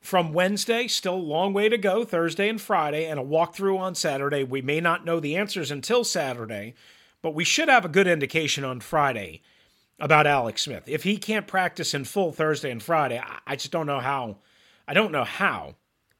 from 0.00 0.32
Wednesday. 0.32 0.86
Still 0.86 1.16
a 1.16 1.16
long 1.16 1.52
way 1.52 1.68
to 1.68 1.76
go, 1.76 2.04
Thursday 2.04 2.48
and 2.48 2.60
Friday, 2.60 3.06
and 3.06 3.18
a 3.18 3.24
walkthrough 3.24 3.76
on 3.76 3.96
Saturday. 3.96 4.44
We 4.44 4.62
may 4.62 4.80
not 4.80 5.04
know 5.04 5.18
the 5.18 5.34
answers 5.34 5.72
until 5.72 6.04
Saturday, 6.04 6.76
but 7.22 7.34
we 7.34 7.42
should 7.42 7.68
have 7.68 7.84
a 7.84 7.88
good 7.88 8.06
indication 8.06 8.62
on 8.62 8.78
Friday 8.78 9.42
about 9.98 10.28
Alex 10.28 10.62
Smith. 10.62 10.84
If 10.86 11.02
he 11.02 11.16
can't 11.16 11.48
practice 11.48 11.92
in 11.92 12.04
full 12.04 12.30
Thursday 12.30 12.70
and 12.70 12.80
Friday, 12.80 13.20
I 13.48 13.56
just 13.56 13.72
don't 13.72 13.88
know 13.88 13.98
how. 13.98 14.36
I 14.90 14.92
don't 14.92 15.12
know 15.12 15.22
how 15.22 15.76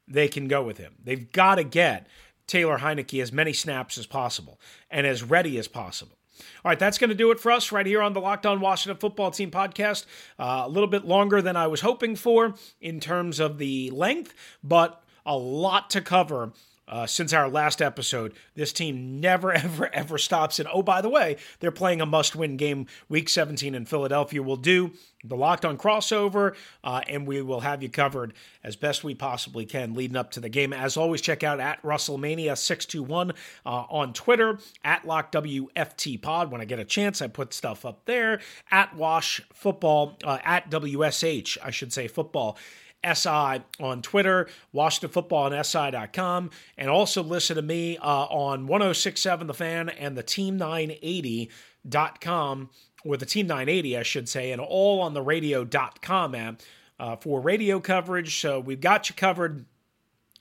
they 0.06 0.28
can 0.28 0.46
go 0.46 0.62
with 0.62 0.78
him. 0.78 0.94
They've 1.02 1.32
got 1.32 1.56
to 1.56 1.64
get 1.64 2.06
Taylor 2.46 2.78
Heinicke 2.78 3.20
as 3.20 3.32
many 3.32 3.52
snaps 3.52 3.98
as 3.98 4.06
possible 4.06 4.60
and 4.88 5.08
as 5.08 5.24
ready 5.24 5.58
as 5.58 5.66
possible. 5.66 6.16
All 6.64 6.70
right, 6.70 6.78
that's 6.78 6.96
going 6.96 7.10
to 7.10 7.16
do 7.16 7.32
it 7.32 7.40
for 7.40 7.50
us 7.50 7.72
right 7.72 7.84
here 7.84 8.00
on 8.00 8.12
the 8.12 8.20
Locked 8.20 8.46
On 8.46 8.60
Washington 8.60 9.00
Football 9.00 9.32
Team 9.32 9.50
podcast. 9.50 10.06
Uh, 10.38 10.62
a 10.64 10.68
little 10.68 10.88
bit 10.88 11.04
longer 11.04 11.42
than 11.42 11.56
I 11.56 11.66
was 11.66 11.80
hoping 11.80 12.14
for 12.14 12.54
in 12.80 13.00
terms 13.00 13.40
of 13.40 13.58
the 13.58 13.90
length, 13.90 14.34
but 14.62 15.02
a 15.26 15.36
lot 15.36 15.90
to 15.90 16.00
cover 16.00 16.52
uh, 16.90 17.06
since 17.06 17.32
our 17.32 17.48
last 17.48 17.80
episode. 17.80 18.34
This 18.54 18.72
team 18.72 19.20
never, 19.20 19.52
ever, 19.54 19.88
ever 19.94 20.18
stops. 20.18 20.58
And 20.58 20.68
oh, 20.70 20.82
by 20.82 21.00
the 21.00 21.08
way, 21.08 21.36
they're 21.60 21.70
playing 21.70 22.00
a 22.00 22.06
must 22.06 22.36
win 22.36 22.56
game 22.56 22.86
week 23.08 23.28
17 23.28 23.74
in 23.74 23.86
Philadelphia. 23.86 24.42
We'll 24.42 24.56
do 24.56 24.92
the 25.22 25.36
locked 25.36 25.64
on 25.64 25.76
crossover, 25.76 26.54
uh, 26.82 27.02
and 27.06 27.26
we 27.26 27.42
will 27.42 27.60
have 27.60 27.82
you 27.82 27.90
covered 27.90 28.32
as 28.64 28.74
best 28.74 29.04
we 29.04 29.14
possibly 29.14 29.66
can 29.66 29.94
leading 29.94 30.16
up 30.16 30.30
to 30.32 30.40
the 30.40 30.48
game. 30.48 30.72
As 30.72 30.96
always, 30.96 31.20
check 31.20 31.42
out 31.42 31.60
at 31.60 31.82
Russellmania621 31.82 33.34
uh, 33.66 33.68
on 33.68 34.12
Twitter, 34.12 34.58
at 34.82 35.02
LockWFT 35.04 36.20
Pod. 36.22 36.50
When 36.50 36.60
I 36.60 36.64
get 36.64 36.78
a 36.78 36.84
chance, 36.84 37.20
I 37.20 37.26
put 37.26 37.52
stuff 37.52 37.84
up 37.84 38.06
there. 38.06 38.40
At 38.70 38.96
Wash 38.96 39.42
Football, 39.52 40.16
uh, 40.24 40.38
at 40.42 40.70
WSH, 40.70 41.58
I 41.62 41.70
should 41.70 41.92
say 41.92 42.08
football. 42.08 42.56
SI 43.04 43.62
on 43.80 44.02
Twitter, 44.02 44.48
Washington 44.72 45.10
Football 45.10 45.52
on 45.52 45.64
SI.com, 45.64 46.50
and 46.76 46.90
also 46.90 47.22
listen 47.22 47.56
to 47.56 47.62
me 47.62 47.96
uh, 47.98 48.26
on 48.26 48.66
1067 48.66 49.46
The 49.46 49.54
Fan 49.54 49.88
and 49.88 50.16
the 50.16 50.22
Team980.com, 50.22 52.70
or 53.04 53.16
the 53.16 53.26
Team 53.26 53.46
980, 53.46 53.96
I 53.96 54.02
should 54.02 54.28
say, 54.28 54.52
and 54.52 54.60
all 54.60 55.00
on 55.00 55.14
the 55.14 55.22
radio.com 55.22 56.34
app 56.34 56.60
uh, 56.98 57.16
for 57.16 57.40
radio 57.40 57.80
coverage. 57.80 58.38
So 58.40 58.60
we've 58.60 58.80
got 58.80 59.08
you 59.08 59.14
covered 59.14 59.64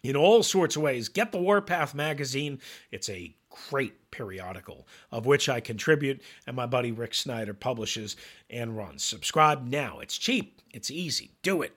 in 0.03 0.15
all 0.15 0.43
sorts 0.43 0.75
of 0.75 0.81
ways. 0.81 1.09
Get 1.09 1.31
the 1.31 1.39
Warpath 1.39 1.95
magazine. 1.95 2.59
It's 2.91 3.09
a 3.09 3.35
great 3.69 4.11
periodical 4.11 4.87
of 5.11 5.25
which 5.25 5.49
I 5.49 5.59
contribute 5.59 6.21
and 6.47 6.55
my 6.55 6.65
buddy 6.65 6.91
Rick 6.91 7.13
Snider 7.13 7.53
publishes 7.53 8.15
and 8.49 8.77
runs. 8.77 9.03
Subscribe 9.03 9.67
now. 9.67 9.99
It's 9.99 10.17
cheap, 10.17 10.61
it's 10.71 10.91
easy. 10.91 11.31
Do 11.41 11.61
it 11.61 11.73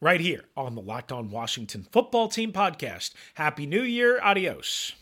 right 0.00 0.20
here 0.20 0.44
on 0.56 0.74
the 0.74 0.80
Locked 0.80 1.12
On 1.12 1.30
Washington 1.30 1.86
Football 1.90 2.28
Team 2.28 2.52
podcast. 2.52 3.12
Happy 3.34 3.66
New 3.66 3.82
Year. 3.82 4.20
Adios. 4.22 4.92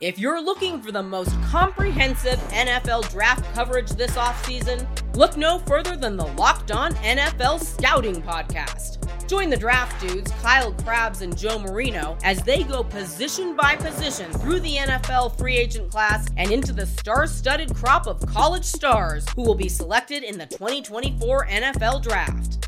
If 0.00 0.16
you're 0.16 0.40
looking 0.40 0.80
for 0.80 0.92
the 0.92 1.02
most 1.02 1.32
comprehensive 1.42 2.38
NFL 2.50 3.10
draft 3.10 3.44
coverage 3.52 3.90
this 3.90 4.12
offseason, 4.12 4.86
look 5.16 5.36
no 5.36 5.58
further 5.58 5.96
than 5.96 6.16
the 6.16 6.26
Locked 6.26 6.70
On 6.70 6.94
NFL 6.94 7.60
Scouting 7.60 8.22
Podcast. 8.22 9.04
Join 9.28 9.50
the 9.50 9.56
draft 9.56 10.00
dudes, 10.00 10.30
Kyle 10.40 10.72
Crabbs 10.72 11.22
and 11.22 11.36
Joe 11.36 11.58
Marino, 11.58 12.16
as 12.22 12.40
they 12.42 12.62
go 12.62 12.84
position 12.84 13.56
by 13.56 13.74
position 13.74 14.32
through 14.34 14.60
the 14.60 14.76
NFL 14.76 15.36
free 15.36 15.56
agent 15.56 15.90
class 15.90 16.28
and 16.36 16.52
into 16.52 16.72
the 16.72 16.86
star 16.86 17.26
studded 17.26 17.74
crop 17.74 18.06
of 18.06 18.24
college 18.24 18.64
stars 18.64 19.26
who 19.34 19.42
will 19.42 19.56
be 19.56 19.68
selected 19.68 20.22
in 20.22 20.38
the 20.38 20.46
2024 20.46 21.46
NFL 21.48 22.02
Draft. 22.04 22.67